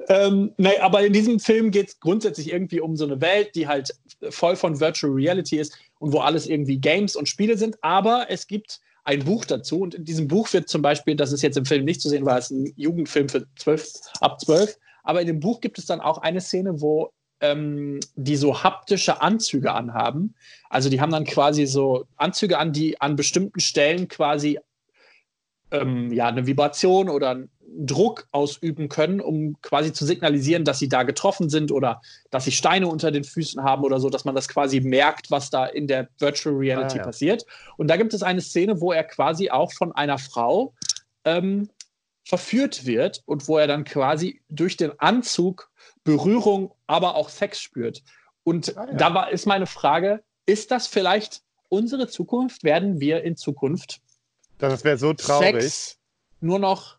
Ähm, 0.09 0.53
nee, 0.57 0.79
aber 0.79 1.05
in 1.05 1.13
diesem 1.13 1.39
Film 1.39 1.71
geht 1.71 1.89
es 1.89 2.01
grundsätzlich 2.01 2.53
irgendwie 2.53 2.81
um 2.81 2.97
so 2.97 3.05
eine 3.05 3.21
Welt, 3.21 3.55
die 3.55 3.69
halt 3.69 3.91
voll 4.31 4.57
von 4.57 4.81
Virtual 4.81 5.13
Reality 5.13 5.59
ist 5.59 5.77
und 5.99 6.13
wo 6.13 6.21
alles 6.21 6.47
irgendwie 6.47 6.79
Games 6.79 7.17
und 7.17 7.29
Spiele 7.29 7.57
sind. 7.57 7.77
Aber 7.83 8.27
es 8.29 8.47
gibt 8.47 8.81
ein 9.09 9.25
Buch 9.25 9.47
dazu. 9.47 9.81
Und 9.81 9.95
in 9.95 10.05
diesem 10.05 10.29
Buch 10.29 10.53
wird 10.53 10.69
zum 10.69 10.83
Beispiel, 10.83 11.17
das 11.17 11.33
ist 11.33 11.41
jetzt 11.41 11.57
im 11.57 11.65
Film 11.65 11.87
nicht 11.87 12.03
zu 12.03 12.11
sehen, 12.11 12.27
weil 12.27 12.39
es 12.39 12.51
ein 12.51 12.75
Jugendfilm 12.77 13.31
für 13.31 13.47
12, 13.57 13.91
ab 14.21 14.39
12, 14.39 14.77
aber 15.03 15.23
in 15.23 15.27
dem 15.27 15.41
Buch 15.41 15.63
gibt 15.63 15.79
es 15.79 15.87
dann 15.87 16.03
auch 16.03 16.19
eine 16.19 16.43
Szene, 16.43 16.83
wo 16.83 17.11
ähm, 17.41 18.01
die 18.17 18.37
so 18.37 18.63
haptische 18.63 19.23
Anzüge 19.23 19.73
anhaben. 19.73 20.35
Also 20.69 20.91
die 20.91 21.01
haben 21.01 21.13
dann 21.13 21.25
quasi 21.25 21.65
so 21.65 22.05
Anzüge 22.17 22.59
an, 22.59 22.75
die 22.75 23.01
an 23.01 23.17
bestimmten 23.17 23.61
Stellen 23.61 24.09
quasi 24.09 24.59
ähm, 25.71 26.13
ja, 26.13 26.27
eine 26.27 26.47
Vibration 26.47 27.09
oder 27.09 27.31
einen 27.31 27.51
Druck 27.77 28.27
ausüben 28.33 28.89
können, 28.89 29.21
um 29.21 29.61
quasi 29.63 29.93
zu 29.93 30.05
signalisieren, 30.05 30.65
dass 30.65 30.79
sie 30.79 30.89
da 30.89 31.03
getroffen 31.03 31.49
sind 31.49 31.71
oder 31.71 32.01
dass 32.31 32.45
sie 32.45 32.53
Steine 32.53 32.89
unter 32.89 33.11
den 33.11 33.25
Füßen 33.25 33.63
haben 33.63 33.85
oder 33.85 34.01
so, 34.01 34.11
dass 34.11 34.25
man 34.25 34.35
das 34.35 34.49
quasi 34.49 34.81
merkt, 34.81 35.31
was 35.31 35.51
da 35.51 35.67
in 35.67 35.87
der 35.87 36.09
Virtual 36.19 36.55
Reality 36.55 36.97
ah, 36.97 36.99
ja. 36.99 37.05
passiert. 37.05 37.45
Und 37.77 37.89
da 37.89 37.97
gibt 37.97 38.15
es 38.15 38.23
eine 38.23 38.41
Szene, 38.41 38.81
wo 38.81 38.93
er 38.93 39.05
quasi 39.05 39.51
auch 39.51 39.73
von 39.73 39.93
einer 39.93 40.19
Frau 40.19 40.75
ähm, 41.25 41.69
verführt 42.25 42.87
wird 42.87 43.23
und 43.27 43.49
wo 43.49 43.59
er 43.59 43.67
dann 43.67 43.85
quasi 43.85 44.41
durch 44.49 44.77
den 44.77 44.99
Anzug 44.99 45.71
Berührung, 46.05 46.73
aber 46.87 47.17
auch 47.17 47.29
Sex 47.29 47.61
spürt. 47.61 48.03
Und 48.45 48.77
ah, 48.77 48.87
ja. 48.87 48.95
da 48.95 49.15
war, 49.15 49.31
ist 49.31 49.47
meine 49.47 49.67
Frage, 49.67 50.23
ist 50.47 50.71
das 50.71 50.87
vielleicht 50.87 51.43
unsere 51.69 52.09
Zukunft? 52.09 52.65
Werden 52.65 53.01
wir 53.01 53.23
in 53.23 53.37
Zukunft 53.37 54.01
das 54.59 54.85
wäre 54.85 54.99
so 54.99 55.13
traurig. 55.15 55.63
Sex 55.63 55.99
nur 56.41 56.59
noch 56.59 56.98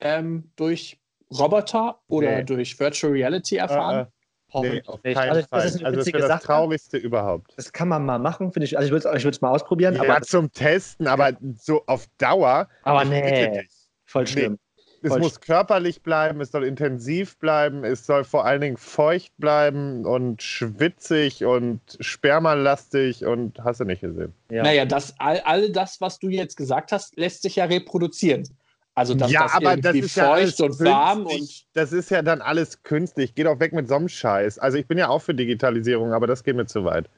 ähm, 0.00 0.50
durch 0.56 0.98
Roboter 1.30 1.98
oder 2.08 2.36
nee. 2.36 2.44
durch 2.44 2.78
Virtual 2.78 3.12
Reality 3.12 3.56
erfahren? 3.56 3.98
Äh, 3.98 4.02
äh. 4.02 4.06
Nee, 4.54 4.82
auf 4.86 5.02
keinen 5.02 5.16
also, 5.16 5.48
Fall. 5.48 5.62
Das 5.62 5.74
ist 5.74 5.84
also 5.84 5.98
das 5.98 6.06
wäre 6.06 6.28
das 6.28 6.42
Traurigste 6.42 6.96
überhaupt. 6.96 7.52
Das 7.56 7.72
kann 7.72 7.88
man 7.88 8.06
mal 8.06 8.18
machen, 8.18 8.52
finde 8.52 8.64
ich. 8.64 8.78
Also 8.78 8.86
ich 8.94 9.04
würde 9.04 9.28
es 9.28 9.40
mal 9.40 9.50
ausprobieren. 9.50 9.96
Ja, 9.96 10.02
aber 10.02 10.22
zum 10.22 10.50
Testen, 10.52 11.06
aber 11.06 11.32
so 11.58 11.82
auf 11.86 12.06
Dauer. 12.18 12.68
Aber 12.82 13.04
nee, 13.04 13.68
voll 14.04 14.26
schlimm. 14.26 14.52
Nee. 14.52 14.58
Es 15.02 15.12
Voll 15.12 15.20
muss 15.20 15.40
körperlich 15.40 16.02
bleiben, 16.02 16.40
es 16.40 16.50
soll 16.50 16.64
intensiv 16.64 17.38
bleiben, 17.38 17.84
es 17.84 18.06
soll 18.06 18.24
vor 18.24 18.44
allen 18.44 18.60
Dingen 18.60 18.76
feucht 18.76 19.32
bleiben 19.36 20.04
und 20.04 20.42
schwitzig 20.42 21.44
und 21.44 21.80
spermalastig 22.00 23.24
und 23.24 23.62
hast 23.62 23.78
du 23.78 23.84
nicht 23.84 24.00
gesehen. 24.00 24.32
Ja. 24.50 24.64
Naja, 24.64 24.84
das, 24.84 25.14
all, 25.18 25.40
all 25.44 25.70
das, 25.70 26.00
was 26.00 26.18
du 26.18 26.28
jetzt 26.28 26.56
gesagt 26.56 26.90
hast, 26.90 27.16
lässt 27.16 27.42
sich 27.42 27.56
ja 27.56 27.66
reproduzieren. 27.66 28.48
Also 28.96 29.14
dass 29.14 29.30
ja, 29.30 29.42
das 29.42 29.52
aber 29.52 29.76
das 29.76 29.94
ist 29.94 30.14
feucht 30.18 30.58
ja 30.58 30.64
und 30.64 30.80
warm 30.80 31.26
und. 31.26 31.66
Das 31.74 31.92
ist 31.92 32.10
ja 32.10 32.22
dann 32.22 32.40
alles 32.40 32.82
künstlich. 32.82 33.34
Geht 33.34 33.46
auch 33.46 33.60
weg 33.60 33.74
mit 33.74 33.88
so 33.88 33.94
einem 33.94 34.08
Scheiß. 34.08 34.58
Also 34.58 34.78
ich 34.78 34.86
bin 34.86 34.96
ja 34.96 35.08
auch 35.08 35.20
für 35.20 35.34
Digitalisierung, 35.34 36.14
aber 36.14 36.26
das 36.26 36.42
geht 36.42 36.56
mir 36.56 36.64
zu 36.64 36.84
weit. 36.86 37.10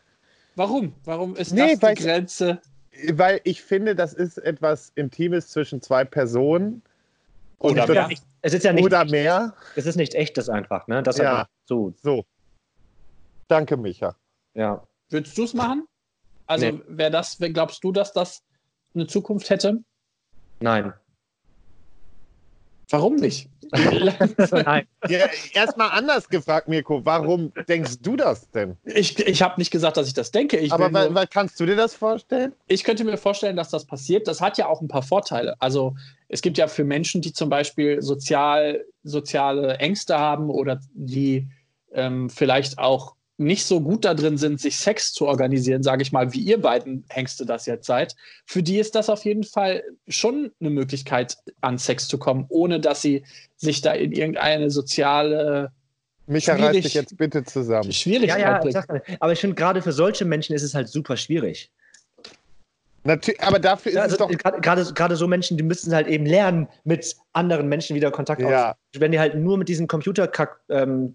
Warum? 0.56 0.92
Warum 1.04 1.36
ist 1.36 1.52
nee, 1.52 1.76
das 1.76 1.94
die 1.94 2.02
Grenze? 2.02 2.60
Weil 3.12 3.40
ich 3.44 3.62
finde, 3.62 3.94
das 3.94 4.12
ist 4.12 4.38
etwas 4.38 4.90
Intimes 4.96 5.50
zwischen 5.50 5.80
zwei 5.80 6.04
Personen 6.04 6.82
oder 7.60 7.86
mehr. 7.86 8.08
es 8.42 8.54
ist 8.54 8.64
ja 8.64 8.72
nicht 8.72 8.84
Oder 8.84 9.04
mehr. 9.04 9.54
Es 9.76 9.86
ist 9.86 9.94
nicht 9.94 10.16
echtes 10.16 10.48
einfach, 10.48 10.88
ne? 10.88 11.04
Das 11.04 11.18
ja. 11.18 11.46
so. 11.64 11.94
so. 12.02 12.24
Danke, 13.46 13.76
Micha. 13.76 14.16
Ja. 14.54 14.82
Würdest 15.10 15.38
du 15.38 15.44
es 15.44 15.54
machen? 15.54 15.86
Also, 16.48 16.66
nee. 16.66 16.80
wäre 16.88 17.12
das, 17.12 17.38
glaubst 17.38 17.84
du, 17.84 17.92
dass 17.92 18.12
das 18.12 18.42
eine 18.94 19.06
Zukunft 19.06 19.48
hätte? 19.48 19.78
Nein. 20.58 20.92
Warum 22.90 23.16
nicht? 23.16 23.48
Nein. 24.50 24.86
Ja, 25.08 25.26
Erstmal 25.52 25.90
anders 25.90 26.28
gefragt, 26.28 26.68
Mirko. 26.68 27.04
Warum 27.04 27.52
denkst 27.68 27.98
du 28.00 28.16
das 28.16 28.50
denn? 28.50 28.76
Ich, 28.84 29.18
ich 29.18 29.42
habe 29.42 29.60
nicht 29.60 29.70
gesagt, 29.70 29.98
dass 29.98 30.06
ich 30.06 30.14
das 30.14 30.30
denke. 30.30 30.56
Ich 30.56 30.72
Aber 30.72 30.90
weil, 30.92 31.26
kannst 31.26 31.60
du 31.60 31.66
dir 31.66 31.76
das 31.76 31.94
vorstellen? 31.94 32.54
Ich 32.66 32.84
könnte 32.84 33.04
mir 33.04 33.18
vorstellen, 33.18 33.56
dass 33.56 33.68
das 33.68 33.84
passiert. 33.84 34.26
Das 34.26 34.40
hat 34.40 34.56
ja 34.56 34.68
auch 34.68 34.80
ein 34.80 34.88
paar 34.88 35.02
Vorteile. 35.02 35.54
Also 35.60 35.96
es 36.28 36.40
gibt 36.40 36.56
ja 36.56 36.66
für 36.66 36.84
Menschen, 36.84 37.20
die 37.20 37.34
zum 37.34 37.50
Beispiel 37.50 38.00
sozial, 38.00 38.84
soziale 39.02 39.76
Ängste 39.76 40.18
haben 40.18 40.48
oder 40.48 40.80
die 40.94 41.46
ähm, 41.92 42.30
vielleicht 42.30 42.78
auch 42.78 43.16
nicht 43.38 43.64
so 43.64 43.80
gut 43.80 44.04
da 44.04 44.14
drin 44.14 44.36
sind, 44.36 44.60
sich 44.60 44.76
Sex 44.76 45.12
zu 45.12 45.26
organisieren, 45.26 45.82
sage 45.82 46.02
ich 46.02 46.12
mal, 46.12 46.32
wie 46.32 46.40
ihr 46.40 46.60
beiden 46.60 47.04
Hengste 47.08 47.46
das 47.46 47.66
jetzt 47.66 47.86
seid, 47.86 48.16
für 48.44 48.62
die 48.62 48.78
ist 48.78 48.94
das 48.94 49.08
auf 49.08 49.24
jeden 49.24 49.44
Fall 49.44 49.84
schon 50.08 50.50
eine 50.60 50.70
Möglichkeit, 50.70 51.38
an 51.60 51.78
Sex 51.78 52.08
zu 52.08 52.18
kommen, 52.18 52.46
ohne 52.48 52.80
dass 52.80 53.00
sie 53.00 53.24
sich 53.56 53.80
da 53.80 53.92
in 53.92 54.12
irgendeine 54.12 54.70
soziale 54.70 55.70
Micha, 56.26 56.54
reiß 56.54 56.72
dich 56.72 56.94
jetzt 56.94 57.16
bitte 57.16 57.44
zusammen. 57.44 57.90
Schwierigkeit 57.92 58.40
ja, 58.40 58.82
ja, 58.82 59.00
aber 59.20 59.32
ich 59.32 59.40
finde, 59.40 59.54
gerade 59.54 59.80
für 59.80 59.92
solche 59.92 60.24
Menschen 60.24 60.54
ist 60.54 60.62
es 60.62 60.74
halt 60.74 60.88
super 60.88 61.16
schwierig. 61.16 61.70
Natürlich, 63.04 63.42
aber 63.42 63.58
dafür 63.58 63.92
ist 63.92 63.96
ja, 63.96 64.02
also 64.02 64.16
es 64.16 64.18
doch. 64.18 64.60
Gerade, 64.60 64.92
gerade 64.92 65.16
so 65.16 65.26
Menschen, 65.26 65.56
die 65.56 65.62
müssen 65.62 65.94
halt 65.94 66.08
eben 66.08 66.26
lernen, 66.26 66.68
mit 66.84 67.16
anderen 67.32 67.68
Menschen 67.68 67.96
wieder 67.96 68.10
Kontakt 68.10 68.42
ja. 68.42 68.72
aufzunehmen. 68.72 68.76
Wenn 68.98 69.12
die 69.12 69.18
halt 69.18 69.34
nur 69.36 69.56
mit 69.56 69.68
diesem 69.68 69.86
Computerkack 69.86 70.60
ähm, 70.68 71.14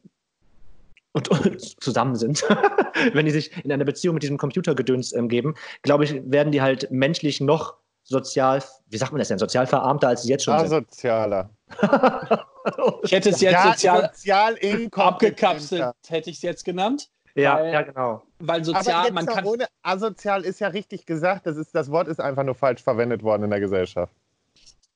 und, 1.13 1.29
und 1.29 1.81
zusammen 1.81 2.15
sind, 2.15 2.43
wenn 3.13 3.25
die 3.25 3.31
sich 3.31 3.63
in 3.63 3.71
einer 3.71 3.85
Beziehung 3.85 4.15
mit 4.15 4.23
diesem 4.23 4.37
Computergedöns 4.37 5.13
ähm, 5.13 5.29
geben, 5.29 5.55
glaube 5.81 6.03
ich, 6.03 6.21
werden 6.25 6.51
die 6.51 6.61
halt 6.61 6.91
menschlich 6.91 7.39
noch 7.39 7.75
sozial, 8.03 8.61
wie 8.89 8.97
sagt 8.97 9.11
man 9.11 9.19
das 9.19 9.29
denn, 9.29 9.39
sozial 9.39 9.65
verarmter, 9.65 10.09
als 10.09 10.23
sie 10.23 10.29
jetzt 10.29 10.43
schon 10.43 10.55
Asozialer. 10.55 11.49
sind. 11.79 11.89
ich 13.03 13.11
hätte 13.11 13.29
es 13.29 13.41
jetzt 13.41 13.53
ja, 13.53 13.71
sozial, 13.71 14.11
sozial 14.13 14.57
abgekapselt, 14.91 15.93
hätte 16.07 16.29
ich 16.29 16.37
es 16.37 16.41
jetzt 16.41 16.65
genannt. 16.65 17.09
Ja, 17.35 17.55
weil, 17.55 17.73
ja, 17.73 17.81
genau. 17.81 18.21
Weil 18.39 18.63
sozial, 18.63 19.11
man 19.11 19.25
kann. 19.25 19.45
Ohne, 19.45 19.65
asozial 19.81 20.43
ist 20.43 20.59
ja 20.59 20.67
richtig 20.67 21.05
gesagt, 21.05 21.47
das, 21.47 21.57
ist, 21.57 21.73
das 21.73 21.89
Wort 21.89 22.07
ist 22.07 22.19
einfach 22.19 22.43
nur 22.43 22.53
falsch 22.53 22.83
verwendet 22.83 23.23
worden 23.23 23.43
in 23.43 23.49
der 23.49 23.59
Gesellschaft. 23.59 24.13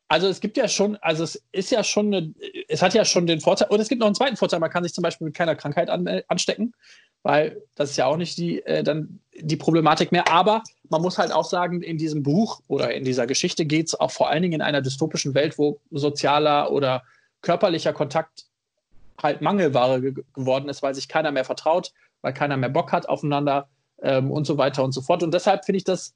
Also 0.09 0.27
es 0.27 0.39
gibt 0.39 0.55
ja 0.55 0.67
schon, 0.67 0.95
also 0.97 1.23
es 1.23 1.43
ist 1.51 1.69
ja 1.69 1.83
schon, 1.83 2.13
eine, 2.13 2.33
es 2.69 2.81
hat 2.81 2.93
ja 2.93 3.03
schon 3.03 3.27
den 3.27 3.41
Vorteil, 3.41 3.67
und 3.69 3.79
es 3.79 3.89
gibt 3.89 3.99
noch 3.99 4.07
einen 4.07 4.15
zweiten 4.15 4.37
Vorteil, 4.37 4.59
man 4.59 4.69
kann 4.69 4.83
sich 4.83 4.93
zum 4.93 5.01
Beispiel 5.01 5.25
mit 5.25 5.35
keiner 5.35 5.55
Krankheit 5.55 5.89
an, 5.89 6.07
äh, 6.07 6.23
anstecken, 6.29 6.73
weil 7.23 7.61
das 7.75 7.89
ist 7.89 7.97
ja 7.97 8.05
auch 8.05 8.15
nicht 8.15 8.37
die, 8.37 8.65
äh, 8.65 8.83
dann 8.83 9.19
die 9.35 9.57
Problematik 9.57 10.13
mehr. 10.13 10.31
Aber 10.31 10.63
man 10.89 11.01
muss 11.01 11.17
halt 11.17 11.33
auch 11.33 11.43
sagen, 11.43 11.81
in 11.81 11.97
diesem 11.97 12.23
Buch 12.23 12.61
oder 12.67 12.93
in 12.93 13.03
dieser 13.03 13.27
Geschichte 13.27 13.65
geht 13.65 13.87
es 13.87 13.99
auch 13.99 14.11
vor 14.11 14.29
allen 14.29 14.43
Dingen 14.43 14.53
in 14.53 14.61
einer 14.61 14.81
dystopischen 14.81 15.33
Welt, 15.33 15.57
wo 15.57 15.79
sozialer 15.91 16.71
oder 16.71 17.03
körperlicher 17.41 17.91
Kontakt 17.91 18.45
halt 19.21 19.41
Mangelware 19.41 19.99
ge 19.99 20.13
geworden 20.33 20.69
ist, 20.69 20.83
weil 20.83 20.95
sich 20.95 21.09
keiner 21.09 21.31
mehr 21.31 21.43
vertraut, 21.43 21.91
weil 22.21 22.33
keiner 22.33 22.55
mehr 22.55 22.69
Bock 22.69 22.93
hat 22.93 23.09
aufeinander 23.09 23.67
ähm, 24.01 24.31
und 24.31 24.45
so 24.45 24.57
weiter 24.57 24.83
und 24.83 24.93
so 24.93 25.01
fort. 25.01 25.21
Und 25.21 25.33
deshalb 25.33 25.65
finde 25.65 25.77
ich 25.77 25.83
das, 25.83 26.13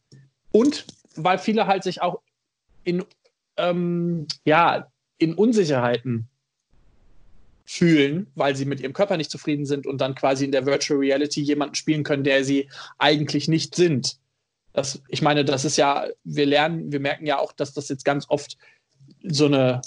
und 0.52 0.86
weil 1.16 1.40
viele 1.40 1.68
halt 1.68 1.84
sich 1.84 2.02
auch 2.02 2.22
in 2.84 3.04
ähm, 3.62 4.28
ja, 4.45 4.88
in 5.17 5.34
Unsicherheiten 5.36 6.28
fühlen, 7.65 8.28
weil 8.36 8.56
sie 8.56 8.65
mit 8.65 8.82
ihrem 8.82 8.93
Körper 8.93 9.17
nicht 9.17 9.32
zufrieden 9.32 9.65
sind 9.65 9.88
und 9.88 10.00
dann 10.02 10.15
quasi 10.15 10.43
in 10.45 10.52
der 10.52 10.65
Virtual 10.65 11.00
Reality 11.00 11.41
jemanden 11.41 11.76
spielen 11.76 12.04
können, 12.04 12.24
der 12.24 12.43
sie 12.43 12.69
eigentlich 12.97 13.47
nicht 13.47 13.76
sind. 13.76 14.17
Das, 14.74 15.02
ich 15.08 15.21
meine, 15.21 15.45
das 15.45 15.63
ist 15.63 15.78
ja, 15.78 16.08
wir 16.24 16.45
lernen, 16.45 16.91
wir 16.91 17.00
merken 17.00 17.26
ja 17.26 17.39
auch, 17.39 17.52
dass 17.52 17.74
das 17.74 17.88
jetzt 17.89 18.04
ganz 18.04 18.26
oft 18.30 18.58
so 19.24 19.45
eine, 19.45 19.82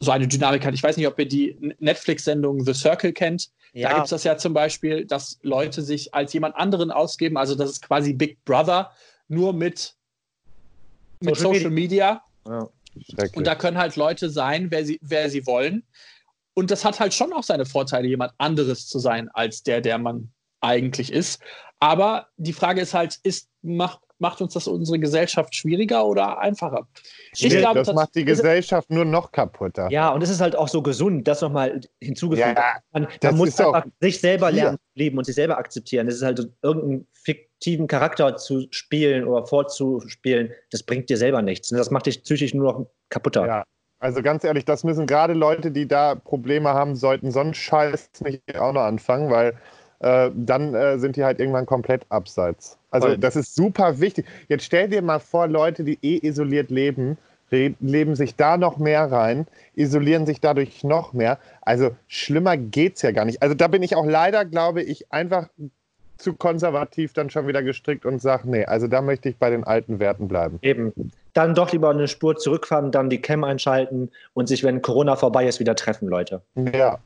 so 0.00 0.10
eine 0.10 0.28
Dynamik 0.28 0.64
hat. 0.64 0.74
Ich 0.74 0.82
weiß 0.82 0.96
nicht, 0.96 1.06
ob 1.06 1.18
ihr 1.18 1.28
die 1.28 1.74
Netflix-Sendung 1.78 2.64
The 2.64 2.74
Circle 2.74 3.12
kennt. 3.12 3.50
Ja. 3.72 3.88
Da 3.88 3.94
gibt 3.96 4.04
es 4.04 4.10
das 4.10 4.24
ja 4.24 4.36
zum 4.36 4.54
Beispiel, 4.54 5.04
dass 5.04 5.38
Leute 5.42 5.82
sich 5.82 6.14
als 6.14 6.32
jemand 6.32 6.56
anderen 6.56 6.90
ausgeben. 6.90 7.36
Also 7.36 7.54
das 7.54 7.70
ist 7.70 7.82
quasi 7.82 8.12
Big 8.12 8.42
Brother, 8.44 8.92
nur 9.28 9.52
mit, 9.52 9.94
mit 11.20 11.36
Social, 11.36 11.54
Social 11.54 11.70
Media. 11.70 12.12
Media. 12.12 12.27
Ja. 12.48 12.68
Und 13.34 13.46
da 13.46 13.54
können 13.54 13.78
halt 13.78 13.96
Leute 13.96 14.30
sein, 14.30 14.70
wer 14.70 14.84
sie, 14.84 14.98
wer 15.02 15.30
sie 15.30 15.46
wollen. 15.46 15.84
Und 16.54 16.70
das 16.70 16.84
hat 16.84 16.98
halt 16.98 17.14
schon 17.14 17.32
auch 17.32 17.44
seine 17.44 17.66
Vorteile, 17.66 18.08
jemand 18.08 18.32
anderes 18.38 18.88
zu 18.88 18.98
sein, 18.98 19.28
als 19.28 19.62
der, 19.62 19.80
der 19.80 19.98
man 19.98 20.32
eigentlich 20.60 21.12
ist. 21.12 21.40
Aber 21.78 22.26
die 22.36 22.52
Frage 22.52 22.80
ist 22.80 22.94
halt, 22.94 23.18
ist, 23.22 23.48
macht, 23.62 24.00
macht 24.18 24.40
uns 24.40 24.54
das 24.54 24.66
unsere 24.66 24.98
Gesellschaft 24.98 25.54
schwieriger 25.54 26.06
oder 26.06 26.38
einfacher? 26.38 26.86
Ich 27.32 27.48
glaube, 27.50 27.78
das, 27.78 27.88
das 27.88 27.96
macht 27.96 28.14
die 28.14 28.24
Gesellschaft 28.24 28.90
nur 28.90 29.04
noch 29.04 29.32
kaputter. 29.32 29.88
Ja, 29.90 30.10
und 30.10 30.22
es 30.22 30.30
ist 30.30 30.40
halt 30.40 30.56
auch 30.56 30.68
so 30.68 30.82
gesund, 30.82 31.26
das 31.28 31.40
nochmal 31.40 31.80
hinzugefügt. 32.00 32.56
Ja, 32.56 32.78
man, 32.92 33.08
man 33.22 33.36
muss 33.36 33.58
einfach 33.60 33.86
sich 34.00 34.20
selber 34.20 34.50
lernen, 34.50 34.78
leben 34.94 35.18
und 35.18 35.24
sich 35.24 35.34
selber 35.34 35.58
akzeptieren. 35.58 36.06
Das 36.06 36.16
ist 36.16 36.22
halt 36.22 36.48
irgendein 36.62 37.06
fiktiven 37.12 37.86
Charakter 37.86 38.36
zu 38.36 38.66
spielen 38.70 39.24
oder 39.24 39.46
vorzuspielen, 39.46 40.52
das 40.70 40.82
bringt 40.82 41.10
dir 41.10 41.16
selber 41.16 41.42
nichts. 41.42 41.68
Das 41.68 41.90
macht 41.90 42.06
dich 42.06 42.22
psychisch 42.22 42.54
nur 42.54 42.72
noch 42.72 42.86
kaputter. 43.08 43.46
Ja. 43.46 43.64
Also 44.00 44.22
ganz 44.22 44.44
ehrlich, 44.44 44.64
das 44.64 44.84
müssen 44.84 45.06
gerade 45.06 45.32
Leute, 45.34 45.72
die 45.72 45.88
da 45.88 46.14
Probleme 46.14 46.68
haben, 46.68 46.94
sollten 46.94 47.32
so 47.32 47.40
einen 47.40 47.54
Scheiß 47.54 48.10
nicht 48.20 48.56
auch 48.56 48.72
noch 48.72 48.82
anfangen, 48.82 49.30
weil 49.30 49.58
äh, 50.00 50.30
dann 50.34 50.74
äh, 50.74 50.98
sind 50.98 51.16
die 51.16 51.24
halt 51.24 51.40
irgendwann 51.40 51.66
komplett 51.66 52.06
abseits. 52.08 52.77
Also 52.90 53.16
das 53.16 53.36
ist 53.36 53.54
super 53.54 54.00
wichtig. 54.00 54.26
Jetzt 54.48 54.64
stell 54.64 54.88
dir 54.88 55.02
mal 55.02 55.20
vor, 55.20 55.46
Leute, 55.46 55.84
die 55.84 55.98
eh 56.02 56.26
isoliert 56.26 56.70
leben, 56.70 57.18
leben 57.50 58.14
sich 58.14 58.34
da 58.36 58.56
noch 58.56 58.78
mehr 58.78 59.10
rein, 59.10 59.46
isolieren 59.74 60.26
sich 60.26 60.40
dadurch 60.40 60.84
noch 60.84 61.12
mehr. 61.12 61.38
Also 61.62 61.90
schlimmer 62.06 62.56
geht's 62.56 63.02
ja 63.02 63.12
gar 63.12 63.24
nicht. 63.24 63.42
Also 63.42 63.54
da 63.54 63.68
bin 63.68 63.82
ich 63.82 63.96
auch 63.96 64.06
leider, 64.06 64.44
glaube 64.44 64.82
ich, 64.82 65.12
einfach 65.12 65.48
zu 66.18 66.34
konservativ 66.34 67.12
dann 67.12 67.30
schon 67.30 67.46
wieder 67.46 67.62
gestrickt 67.62 68.04
und 68.04 68.20
sage, 68.20 68.50
nee, 68.50 68.64
also 68.64 68.88
da 68.88 69.00
möchte 69.00 69.28
ich 69.28 69.36
bei 69.36 69.50
den 69.50 69.64
alten 69.64 70.00
Werten 70.00 70.28
bleiben. 70.28 70.58
Eben. 70.62 70.92
Dann 71.32 71.54
doch 71.54 71.72
lieber 71.72 71.90
eine 71.90 72.08
Spur 72.08 72.36
zurückfahren, 72.36 72.90
dann 72.90 73.08
die 73.08 73.20
Cam 73.20 73.44
einschalten 73.44 74.10
und 74.34 74.48
sich, 74.48 74.64
wenn 74.64 74.82
Corona 74.82 75.14
vorbei 75.14 75.46
ist, 75.46 75.60
wieder 75.60 75.76
treffen, 75.76 76.08
Leute. 76.08 76.42
Ja. 76.56 76.98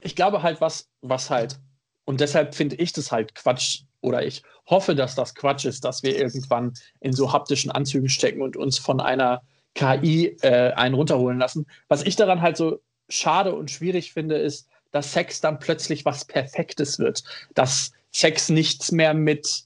Ich 0.00 0.16
glaube 0.16 0.42
halt, 0.42 0.60
was, 0.60 0.88
was 1.02 1.28
halt, 1.28 1.58
und 2.06 2.20
deshalb 2.20 2.54
finde 2.54 2.76
ich 2.76 2.92
das 2.92 3.12
halt 3.12 3.34
Quatsch, 3.34 3.82
oder 4.04 4.24
ich 4.24 4.42
hoffe, 4.66 4.94
dass 4.94 5.14
das 5.14 5.34
Quatsch 5.34 5.64
ist, 5.64 5.84
dass 5.84 6.02
wir 6.02 6.16
irgendwann 6.16 6.74
in 7.00 7.12
so 7.12 7.32
haptischen 7.32 7.70
Anzügen 7.70 8.08
stecken 8.08 8.42
und 8.42 8.56
uns 8.56 8.78
von 8.78 9.00
einer 9.00 9.42
KI 9.74 10.36
äh, 10.42 10.72
einen 10.72 10.94
runterholen 10.94 11.38
lassen. 11.38 11.66
Was 11.88 12.04
ich 12.04 12.16
daran 12.16 12.42
halt 12.42 12.56
so 12.56 12.80
schade 13.08 13.54
und 13.54 13.70
schwierig 13.70 14.12
finde, 14.12 14.36
ist, 14.36 14.68
dass 14.92 15.12
Sex 15.12 15.40
dann 15.40 15.58
plötzlich 15.58 16.04
was 16.04 16.24
Perfektes 16.24 16.98
wird. 16.98 17.24
Dass 17.54 17.92
Sex 18.12 18.48
nichts 18.48 18.92
mehr 18.92 19.14
mit, 19.14 19.64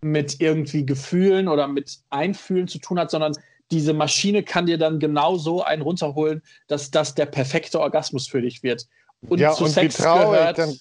mit 0.00 0.40
irgendwie 0.40 0.86
Gefühlen 0.86 1.48
oder 1.48 1.68
mit 1.68 1.98
Einfühlen 2.08 2.66
zu 2.66 2.78
tun 2.78 2.98
hat, 2.98 3.10
sondern 3.10 3.34
diese 3.70 3.92
Maschine 3.92 4.42
kann 4.42 4.66
dir 4.66 4.78
dann 4.78 4.98
genau 4.98 5.36
so 5.36 5.62
einen 5.62 5.82
runterholen, 5.82 6.42
dass 6.66 6.90
das 6.90 7.14
der 7.14 7.26
perfekte 7.26 7.78
Orgasmus 7.78 8.26
für 8.26 8.40
dich 8.40 8.62
wird. 8.62 8.86
Und 9.28 9.38
ja, 9.38 9.52
zu 9.52 9.64
und 9.64 9.70
Sex 9.70 9.98
wie 9.98 10.02
traurig, 10.02 10.38
gehört, 10.38 10.58
dann, 10.58 10.76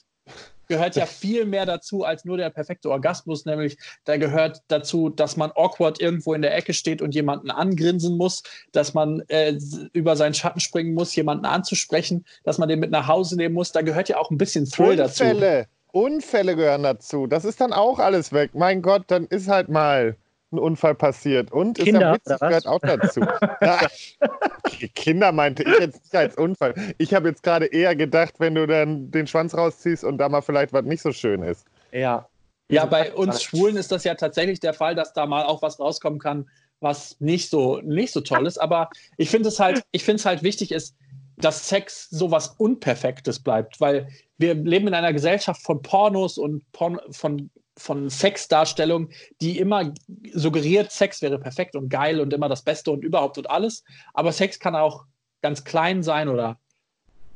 gehört 0.69 0.95
ja 0.95 1.05
viel 1.05 1.45
mehr 1.45 1.65
dazu 1.65 2.03
als 2.03 2.23
nur 2.23 2.37
der 2.37 2.49
perfekte 2.49 2.89
Orgasmus, 2.89 3.45
nämlich 3.45 3.77
da 4.05 4.17
gehört 4.17 4.61
dazu, 4.67 5.09
dass 5.09 5.35
man 5.35 5.51
awkward 5.55 5.99
irgendwo 5.99 6.33
in 6.33 6.41
der 6.41 6.55
Ecke 6.55 6.73
steht 6.73 7.01
und 7.01 7.13
jemanden 7.15 7.51
angrinsen 7.51 8.15
muss, 8.15 8.43
dass 8.71 8.93
man 8.93 9.21
äh, 9.27 9.57
über 9.91 10.15
seinen 10.15 10.35
Schatten 10.35 10.59
springen 10.59 10.93
muss, 10.93 11.15
jemanden 11.15 11.45
anzusprechen, 11.45 12.25
dass 12.43 12.57
man 12.57 12.69
den 12.69 12.79
mit 12.79 12.91
nach 12.91 13.07
Hause 13.07 13.35
nehmen 13.35 13.55
muss. 13.55 13.71
Da 13.71 13.81
gehört 13.81 14.07
ja 14.09 14.17
auch 14.17 14.29
ein 14.29 14.37
bisschen 14.37 14.65
Thrill 14.65 14.95
dazu. 14.95 15.23
Unfälle, 15.23 15.67
Unfälle 15.91 16.55
gehören 16.55 16.83
dazu. 16.83 17.25
Das 17.27 17.45
ist 17.45 17.59
dann 17.59 17.73
auch 17.73 17.99
alles 17.99 18.31
weg. 18.31 18.51
Mein 18.53 18.81
Gott, 18.81 19.03
dann 19.07 19.25
ist 19.25 19.47
halt 19.47 19.69
mal 19.69 20.15
ein 20.51 20.59
Unfall 20.59 20.95
passiert. 20.95 21.51
Und 21.51 21.77
Kinder, 21.77 22.15
ist 22.15 22.29
ja 22.29 22.35
witzig, 22.35 22.39
gehört 22.39 22.67
auch 22.67 22.79
dazu. 22.79 23.21
Kinder 24.95 25.31
meinte 25.31 25.63
ich 25.63 25.79
jetzt 25.79 26.03
nicht 26.03 26.15
als 26.15 26.37
Unfall. 26.37 26.73
Ich 26.97 27.13
habe 27.13 27.29
jetzt 27.29 27.43
gerade 27.43 27.65
eher 27.65 27.95
gedacht, 27.95 28.35
wenn 28.39 28.55
du 28.55 28.65
dann 28.65 29.11
den 29.11 29.27
Schwanz 29.27 29.55
rausziehst 29.55 30.03
und 30.03 30.17
da 30.17 30.29
mal 30.29 30.41
vielleicht 30.41 30.73
was 30.73 30.85
nicht 30.85 31.01
so 31.01 31.11
schön 31.11 31.43
ist. 31.43 31.65
Ja. 31.91 32.27
Ja, 32.71 32.85
bei 32.85 33.13
uns 33.13 33.41
Schwulen 33.41 33.77
ist 33.77 33.91
das 33.91 34.03
ja 34.03 34.13
tatsächlich 34.13 34.59
der 34.59 34.75
Fall, 34.75 34.93
dass 34.93 35.13
da 35.13 35.25
mal 35.25 35.43
auch 35.43 35.63
was 35.63 35.79
rauskommen 35.79 36.19
kann, 36.19 36.47
was 36.79 37.15
nicht 37.19 37.49
so, 37.49 37.81
nicht 37.81 38.13
so 38.13 38.21
toll 38.21 38.45
ist. 38.45 38.59
Aber 38.59 38.89
ich 39.17 39.29
finde 39.31 39.49
es 39.49 39.59
halt, 39.59 39.81
ich 39.91 40.03
finde 40.03 40.19
es 40.19 40.25
halt 40.25 40.43
wichtig 40.43 40.71
ist, 40.71 40.95
dass 41.37 41.67
Sex 41.67 42.09
sowas 42.09 42.55
Unperfektes 42.57 43.39
bleibt, 43.39 43.81
weil 43.81 44.07
wir 44.37 44.53
leben 44.53 44.87
in 44.87 44.93
einer 44.93 45.13
Gesellschaft 45.13 45.61
von 45.63 45.81
Pornos 45.81 46.37
und 46.37 46.69
Porn, 46.71 46.99
von, 47.11 47.49
von 47.79 48.09
Sexdarstellungen, 48.09 49.09
die 49.41 49.57
immer 49.57 49.93
suggeriert, 50.33 50.91
Sex 50.91 51.21
wäre 51.21 51.39
perfekt 51.39 51.75
und 51.75 51.89
geil 51.89 52.19
und 52.19 52.33
immer 52.33 52.49
das 52.49 52.61
Beste 52.61 52.91
und 52.91 53.03
überhaupt 53.03 53.37
und 53.37 53.49
alles. 53.49 53.83
Aber 54.13 54.31
Sex 54.31 54.59
kann 54.59 54.75
auch 54.75 55.05
ganz 55.41 55.63
klein 55.63 56.03
sein 56.03 56.29
oder 56.29 56.59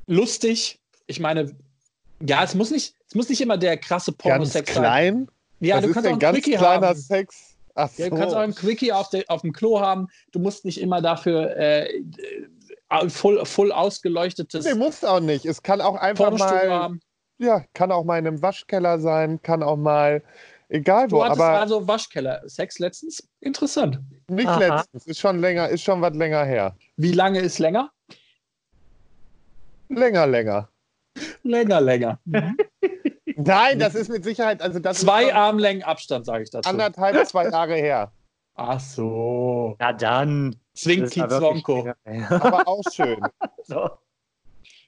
lustig. 0.08 0.80
Ich 1.08 1.20
meine, 1.20 1.56
ja, 2.22 2.44
es 2.44 2.56
muss 2.56 2.72
nicht, 2.72 2.96
es 3.08 3.16
muss 3.16 3.30
nicht 3.30 3.42
immer 3.42 3.58
der 3.58 3.78
krasse 3.78 4.12
Pornosex 4.12 4.74
sein. 4.74 4.84
klein? 4.84 5.28
Ja, 5.60 5.78
Was 5.78 5.86
du 5.86 5.94
kannst 5.94 6.08
auch 6.08 6.12
einen 6.12 6.20
ganz 6.20 6.38
Quickie 6.38 6.58
kleiner 6.58 6.88
haben. 6.88 7.00
Sex? 7.00 7.56
Ach 7.76 7.90
so. 7.90 8.04
Ja, 8.04 8.10
du 8.10 8.18
kannst 8.18 8.36
auch 8.36 8.40
einen 8.40 8.56
Quickie 8.56 8.92
auf, 8.92 9.10
de, 9.10 9.26
auf 9.28 9.42
dem 9.42 9.54
Klo 9.54 9.80
haben. 9.80 10.08
Du 10.32 10.40
musst 10.40 10.66
nicht 10.66 10.80
immer 10.80 11.02
dafür 11.02 11.56
äh, 11.56 12.04
äh, 12.90 13.10
voll, 13.10 13.44
voll 13.46 13.72
ausgeleuchtetes 13.72 14.66
Nee, 14.66 14.76
muss 14.76 15.04
auch 15.04 15.20
nicht. 15.20 15.46
Es 15.46 15.64
kann 15.64 15.82
auch 15.82 15.96
einfach 15.96 16.38
mal, 16.38 16.70
haben. 16.70 17.02
Ja, 17.38 17.64
kann 17.74 17.92
auch 17.92 18.04
mal 18.04 18.20
in 18.20 18.28
einem 18.28 18.42
Waschkeller 18.42 19.00
sein, 19.00 19.42
kann 19.42 19.64
auch 19.64 19.78
mal, 19.78 20.24
egal 20.70 21.08
Du 21.08 21.18
wo, 21.18 21.24
hattest 21.24 21.42
aber 21.42 21.60
also 21.60 21.88
Waschkeller. 21.88 22.42
Sex 22.48 22.80
letztens? 22.80 23.28
Interessant. 23.42 24.00
nicht 24.30 24.48
Aha. 24.48 24.60
letztens. 24.60 25.06
Ist 25.08 25.20
schon 25.20 25.40
länger, 25.40 25.70
ist 25.70 25.84
schon 25.84 26.02
was 26.02 26.14
länger 26.16 26.44
her. 26.46 26.76
Wie 26.98 27.12
lange 27.12 27.40
ist 27.40 27.60
länger? 27.60 27.92
Länger, 29.90 30.28
länger. 30.28 30.70
Länger, 31.44 31.82
länger. 31.82 32.20
Nein, 33.36 33.80
das 33.80 33.96
ist 33.96 34.10
mit 34.10 34.24
Sicherheit, 34.24 34.62
also 34.62 34.80
das 34.80 35.00
Zwei 35.00 35.34
Armlängen 35.34 35.84
Abstand, 35.84 36.26
sage 36.26 36.44
ich 36.44 36.52
dazu. 36.52 36.70
anderthalb, 36.70 37.26
zwei 37.28 37.50
Jahre 37.50 37.76
her. 37.76 38.12
Ach 38.56 38.80
so. 38.80 39.76
Na 39.80 39.94
dann. 39.94 40.56
War 40.76 40.96
wirklich 40.98 41.12
Zwonko. 41.14 41.94
Aber 42.30 42.68
auch 42.68 42.84
schön. 42.94 43.20
So. 43.66 43.90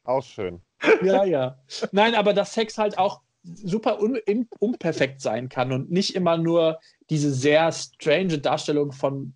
Auch 0.05 0.23
schön. 0.23 0.61
Ja, 1.03 1.23
ja. 1.23 1.57
Nein, 1.91 2.15
aber 2.15 2.33
dass 2.33 2.53
Sex 2.53 2.77
halt 2.77 2.97
auch 2.97 3.21
super 3.43 4.01
un 4.01 4.19
unperfekt 4.59 5.21
sein 5.21 5.49
kann 5.49 5.71
und 5.71 5.91
nicht 5.91 6.15
immer 6.15 6.37
nur 6.37 6.79
diese 7.09 7.31
sehr 7.33 7.71
strange 7.71 8.39
Darstellung 8.39 8.91
von, 8.91 9.33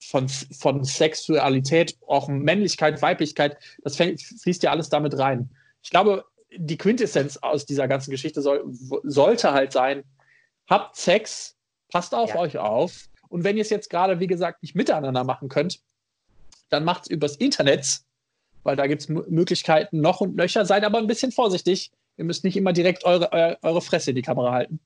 von, 0.00 0.28
von 0.28 0.84
Sexualität, 0.84 1.96
auch 2.06 2.28
Männlichkeit, 2.28 3.02
Weiblichkeit, 3.02 3.58
das 3.82 3.96
fließt 3.96 4.62
ja 4.62 4.70
alles 4.70 4.88
damit 4.88 5.18
rein. 5.18 5.50
Ich 5.82 5.90
glaube, 5.90 6.24
die 6.54 6.78
Quintessenz 6.78 7.38
aus 7.38 7.66
dieser 7.66 7.88
ganzen 7.88 8.10
Geschichte 8.10 8.42
soll, 8.42 8.64
sollte 9.02 9.52
halt 9.52 9.72
sein, 9.72 10.04
habt 10.68 10.96
Sex, 10.96 11.56
passt 11.90 12.14
auf 12.14 12.30
Ja. 12.30 12.40
euch 12.40 12.58
auf 12.58 13.08
und 13.28 13.44
wenn 13.44 13.56
ihr 13.56 13.62
es 13.62 13.70
jetzt 13.70 13.90
gerade, 13.90 14.20
wie 14.20 14.26
gesagt, 14.26 14.62
nicht 14.62 14.74
miteinander 14.74 15.24
machen 15.24 15.48
könnt, 15.48 15.80
dann 16.70 16.84
macht 16.84 17.02
es 17.02 17.10
übers 17.10 17.36
Internet, 17.36 18.00
weil 18.64 18.76
da 18.76 18.86
gibt 18.86 19.02
es 19.02 19.08
Möglichkeiten 19.08 20.00
noch 20.00 20.20
und 20.20 20.36
nöcher. 20.36 20.64
Seid 20.64 20.84
aber 20.84 20.98
ein 20.98 21.06
bisschen 21.06 21.32
vorsichtig. 21.32 21.90
Ihr 22.16 22.24
müsst 22.24 22.44
nicht 22.44 22.56
immer 22.56 22.72
direkt 22.72 23.04
eure, 23.04 23.32
eure, 23.32 23.58
eure 23.62 23.82
Fresse 23.82 24.10
in 24.10 24.16
die 24.16 24.22
Kamera 24.22 24.52
halten. 24.52 24.80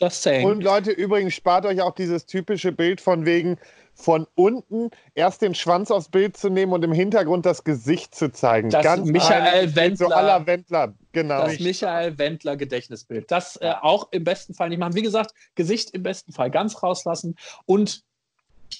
Just 0.00 0.22
saying. 0.22 0.46
Und 0.46 0.62
Leute, 0.62 0.92
übrigens 0.92 1.34
spart 1.34 1.66
euch 1.66 1.80
auch 1.82 1.94
dieses 1.94 2.26
typische 2.26 2.70
Bild 2.72 3.00
von 3.00 3.26
wegen 3.26 3.58
von 3.94 4.28
unten 4.36 4.90
erst 5.16 5.42
den 5.42 5.56
Schwanz 5.56 5.90
aufs 5.90 6.08
Bild 6.08 6.36
zu 6.36 6.50
nehmen 6.50 6.72
und 6.72 6.84
im 6.84 6.92
Hintergrund 6.92 7.44
das 7.44 7.64
Gesicht 7.64 8.14
zu 8.14 8.30
zeigen. 8.30 8.70
Das 8.70 9.00
Michael 9.00 9.64
ein- 9.64 9.74
Wendler- 9.74 9.96
So 10.08 10.14
aller 10.14 10.46
Wendler, 10.46 10.94
genau. 11.10 11.46
das 11.46 11.58
Michael 11.58 12.16
Wendler 12.16 12.56
Gedächtnisbild. 12.56 13.28
Das 13.28 13.56
äh, 13.56 13.72
auch 13.80 14.06
im 14.12 14.22
besten 14.22 14.54
Fall 14.54 14.68
nicht 14.68 14.78
machen. 14.78 14.94
Wie 14.94 15.02
gesagt, 15.02 15.32
Gesicht 15.56 15.90
im 15.90 16.04
besten 16.04 16.32
Fall 16.32 16.48
ganz 16.52 16.80
rauslassen 16.80 17.34
und 17.66 18.04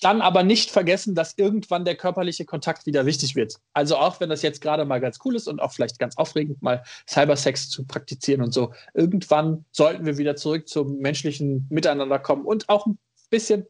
dann 0.01 0.21
aber 0.21 0.43
nicht 0.43 0.71
vergessen, 0.71 1.15
dass 1.15 1.35
irgendwann 1.37 1.85
der 1.85 1.97
körperliche 1.97 2.45
Kontakt 2.45 2.87
wieder 2.87 3.07
wichtig 3.07 3.35
wird. 3.35 3.57
Also 3.73 3.97
auch 3.97 4.21
wenn 4.21 4.29
das 4.29 4.43
jetzt 4.43 4.61
gerade 4.61 4.85
mal 4.85 5.01
ganz 5.01 5.19
cool 5.25 5.35
ist 5.35 5.49
und 5.49 5.61
auch 5.61 5.73
vielleicht 5.73 5.99
ganz 5.99 6.17
aufregend, 6.17 6.63
mal 6.63 6.83
Cybersex 7.09 7.69
zu 7.71 7.87
praktizieren 7.87 8.43
und 8.43 8.53
so. 8.53 8.73
Irgendwann 8.95 9.65
sollten 9.73 10.07
wir 10.07 10.19
wieder 10.19 10.37
zurück 10.37 10.69
zum 10.69 10.99
menschlichen 10.99 11.67
Miteinander 11.71 12.19
kommen 12.19 12.45
und 12.45 12.69
auch 12.69 12.87
ein 12.87 12.99
bisschen 13.31 13.67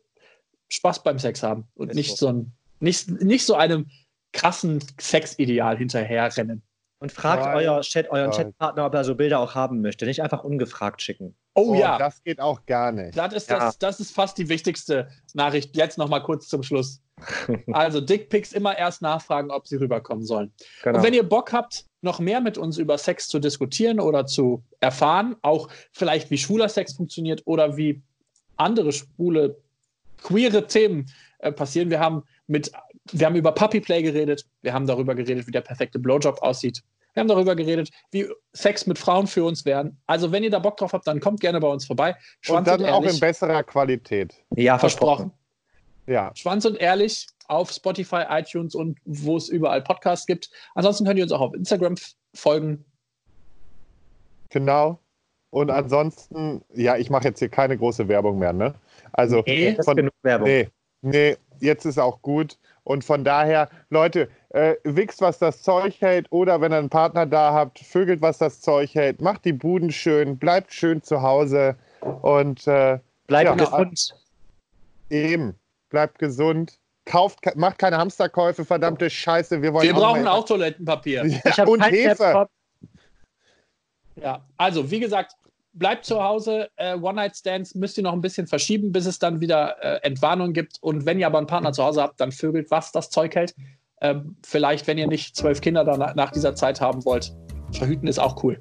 Spaß 0.69 1.03
beim 1.03 1.19
Sex 1.19 1.43
haben 1.43 1.65
und 1.75 1.95
nicht 1.95 2.17
so. 2.17 2.29
ein, 2.29 2.53
nicht, 2.81 3.09
nicht 3.23 3.45
so 3.45 3.55
einem 3.55 3.87
krassen 4.33 4.85
Sexideal 5.01 5.77
hinterherrennen. 5.77 6.63
Und 7.01 7.13
fragt 7.13 7.55
euer 7.55 7.81
Chat, 7.83 8.11
euren. 8.11 8.33
Chatpartner, 8.33 8.85
ob 8.85 8.95
er 8.95 9.05
so 9.05 9.15
Bilder 9.15 9.39
auch 9.39 9.55
haben 9.55 9.81
möchte. 9.81 10.05
Nicht 10.05 10.21
einfach 10.21 10.43
ungefragt 10.43 11.01
schicken. 11.01 11.37
Oh, 11.55 11.75
ja. 11.75 11.99
Das 11.99 12.23
geht 12.23 12.41
auch 12.41 12.65
gar 12.67 12.93
nicht. 12.93 13.17
Das 13.17 13.33
ist, 13.33 13.51
Ja. 13.51 13.59
das, 13.59 13.79
das 13.79 14.01
ist 14.01 14.15
fast 14.15 14.39
die 14.39 14.49
wichtigste 14.49 15.09
Nachricht. 15.35 15.77
Jetzt 15.77 15.99
noch 15.99 16.09
mal 16.09 16.21
kurz 16.21 16.49
zum 16.49 16.63
Schluss. 16.63 17.01
Also 17.73 18.01
Dickpics 18.01 18.53
immer 18.53 18.79
erst 18.79 19.03
nachfragen, 19.03 19.51
ob 19.51 19.67
sie 19.67 19.77
rüberkommen 19.77 20.25
sollen. 20.25 20.53
Genau. 20.85 20.99
Und 20.99 21.05
wenn 21.05 21.15
ihr 21.15 21.29
Bock 21.29 21.53
habt, 21.53 21.85
noch 22.01 22.21
mehr 22.21 22.41
mit 22.41 22.57
uns 22.59 22.79
über 22.79 22.97
Sex 22.97 23.27
zu 23.27 23.41
diskutieren 23.41 23.99
oder 23.99 24.25
zu 24.25 24.63
erfahren, 24.79 25.35
auch 25.43 25.69
vielleicht 25.93 26.31
wie 26.31 26.39
schwuler 26.39 26.69
Sex 26.69 26.95
funktioniert 26.95 27.43
oder 27.45 27.77
wie 27.77 28.03
andere 28.57 28.93
schwule, 28.93 29.57
queere 30.23 30.69
Themen 30.69 31.11
äh, 31.39 31.51
passieren. 31.51 31.91
Wir 31.91 31.99
haben 31.99 32.23
mit, 32.47 32.71
wir 33.11 33.27
haben 33.27 33.35
über 33.37 33.53
Puppy 33.53 33.81
Play 33.81 34.03
geredet, 34.03 34.47
wir 34.63 34.73
haben 34.73 34.87
darüber 34.87 35.15
geredet, 35.17 35.47
wie 35.49 35.53
der 35.53 35.61
perfekte 35.63 35.99
Blowjob 35.99 36.41
aussieht. 36.43 36.83
Wir 37.19 37.23
haben 37.23 37.29
darüber 37.29 37.57
geredet, 37.57 37.91
wie 38.13 38.29
Sex 38.53 38.87
mit 38.87 38.97
Frauen 38.97 39.27
für 39.27 39.43
uns 39.45 39.65
werden. 39.65 40.01
Also, 40.07 40.31
wenn 40.31 40.45
ihr 40.45 40.51
da 40.51 40.61
Bock 40.61 40.77
drauf 40.77 40.93
habt, 40.93 41.05
dann 41.09 41.19
kommt 41.19 41.41
gerne 41.41 41.59
bei 41.59 41.67
uns 41.67 41.85
vorbei. 41.85 42.11
Und 42.11 42.19
Schwanz 42.43 42.69
dann 42.69 42.85
auch 42.85 43.03
ehrlich. 43.03 43.15
in 43.15 43.21
besserer 43.21 43.65
Qualität. 43.65 44.35
ja, 44.55 44.79
versprochen. 44.79 45.33
Versprochen. 45.33 45.33
Ja. 46.07 46.31
Schwanz 46.37 46.65
und 46.65 46.77
ehrlich 46.79 47.27
auf 47.49 47.73
Spotify, 47.73 48.23
iTunes 48.31 48.77
und 48.77 48.99
wo 49.05 49.37
es 49.37 49.49
überall 49.49 49.83
Podcasts 49.83 50.27
gibt. 50.27 50.49
Ansonsten 50.77 51.05
könnt 51.05 51.19
ihr 51.19 51.25
uns 51.25 51.33
auch 51.33 51.41
auf 51.41 51.55
Instagram 51.55 51.97
folgen. 52.35 52.85
Genau. 54.51 55.01
Und 55.51 55.71
ansonsten, 55.71 56.63
ja, 56.75 56.97
ich 56.97 57.11
mache 57.11 57.25
jetzt 57.25 57.39
hier 57.41 57.49
keine 57.49 57.77
große 57.77 58.07
Werbung 58.07 58.39
mehr, 58.39 58.53
ne? 58.53 58.75
Also, 59.13 59.43
Nee, 59.47 59.71
Das 59.71 59.81
ist 59.81 59.85
von, 59.87 59.97
genug 59.97 60.13
Werbung. 60.23 60.47
nee, 60.47 60.69
nee, 61.03 61.37
jetzt 61.61 61.85
ist 61.85 61.99
auch 61.99 62.23
gut. 62.23 62.59
Und 62.85 63.05
von 63.05 63.25
daher, 63.25 63.69
Leute, 63.91 64.29
äh, 64.51 64.75
wichst, 64.85 65.21
was 65.21 65.39
das 65.39 65.63
Zeug 65.63 66.01
hält, 66.01 66.27
oder 66.31 66.61
wenn 66.61 66.73
ihr 66.73 66.79
einen 66.79 66.89
Partner 66.91 67.27
da 67.27 67.53
habt, 67.53 67.79
vögelt, 67.81 68.23
was 68.23 68.39
das 68.39 68.61
Zeug 68.61 68.95
hält, 68.95 69.21
macht 69.21 69.45
die 69.45 69.53
Buden 69.53 69.93
schön, 69.93 70.39
bleibt 70.39 70.73
schön 70.73 71.03
zu 71.03 71.23
Hause 71.23 71.77
und 72.23 72.67
äh, 72.67 72.99
Bleibt 73.27 73.49
Ja. 73.51 73.55
gesund. 73.57 74.15
eben, 75.11 75.55
bleibt 75.91 76.19
gesund. 76.19 76.79
Kauft, 77.05 77.41
macht 77.57 77.79
keine 77.79 77.97
Hamsterkäufe, 77.99 78.65
verdammte 78.65 79.09
Scheiße. 79.11 79.61
Wir 79.63 79.73
wollen 79.73 79.87
Wir 79.87 79.95
brauchen 79.95 80.23
mehr- 80.23 80.33
auch 80.33 80.45
Toilettenpapier. 80.45 81.25
Ja, 81.57 81.65
und 81.65 81.83
Hefe. 81.83 82.23
Laptop. 82.23 82.51
Ja, 84.17 84.45
also 84.57 84.91
wie 84.91 85.01
gesagt, 85.01 85.33
bleibt 85.73 86.05
zu 86.05 86.23
Hause. 86.23 86.69
Äh, 86.77 86.95
One-Night-Stands 86.97 87.75
müsst 87.75 87.97
ihr 87.99 88.03
noch 88.05 88.13
ein 88.13 88.21
bisschen 88.21 88.47
verschieben, 88.47 88.93
bis 88.93 89.07
es 89.07 89.19
dann 89.19 89.41
wieder 89.41 89.77
äh, 89.83 90.01
Entwarnung 90.07 90.53
gibt. 90.53 90.79
Und 90.81 91.07
wenn 91.07 91.19
ihr 91.19 91.27
aber 91.27 91.39
einen 91.39 91.47
Partner 91.47 91.73
zu 91.73 91.83
Hause 91.85 92.03
habt, 92.03 92.21
dann 92.21 92.33
vögelt, 92.33 92.71
was 92.71 92.93
das 92.93 93.11
Zeug 93.11 93.35
hält. 93.35 93.55
Ähm, 94.01 94.37
vielleicht, 94.45 94.87
wenn 94.87 94.99
ihr 94.99 95.09
nicht 95.09 95.37
zwölf 95.37 95.61
Kinder 95.61 95.85
dann 95.85 96.15
nach 96.17 96.31
dieser 96.31 96.55
Zeit 96.55 96.81
haben 96.81 97.05
wollt. 97.05 97.35
Verhüten 97.73 98.07
ist 98.07 98.19
auch 98.19 98.43
cool. 98.45 98.59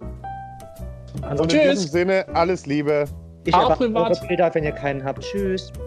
Und 1.21 1.39
in 1.41 1.47
Tschüss. 1.49 1.79
diesem 1.79 1.91
Sinne, 1.91 2.25
alles 2.33 2.65
Liebe. 2.65 3.05
Ich 3.45 3.53
Auch 3.53 3.77
privat. 3.77 4.27
Bilder, 4.27 4.53
wenn 4.53 4.63
ihr 4.63 4.73
keinen 4.73 5.03
habt. 5.03 5.21
Tschüss. 5.21 5.71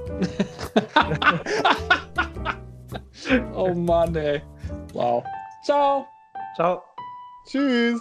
Oh 3.55 3.75
Mann, 3.75 4.17
ey. 4.17 4.43
Wow. 4.93 5.23
Ciao. 5.63 6.07
Ciao. 6.57 6.83
Tschüss. 7.47 8.01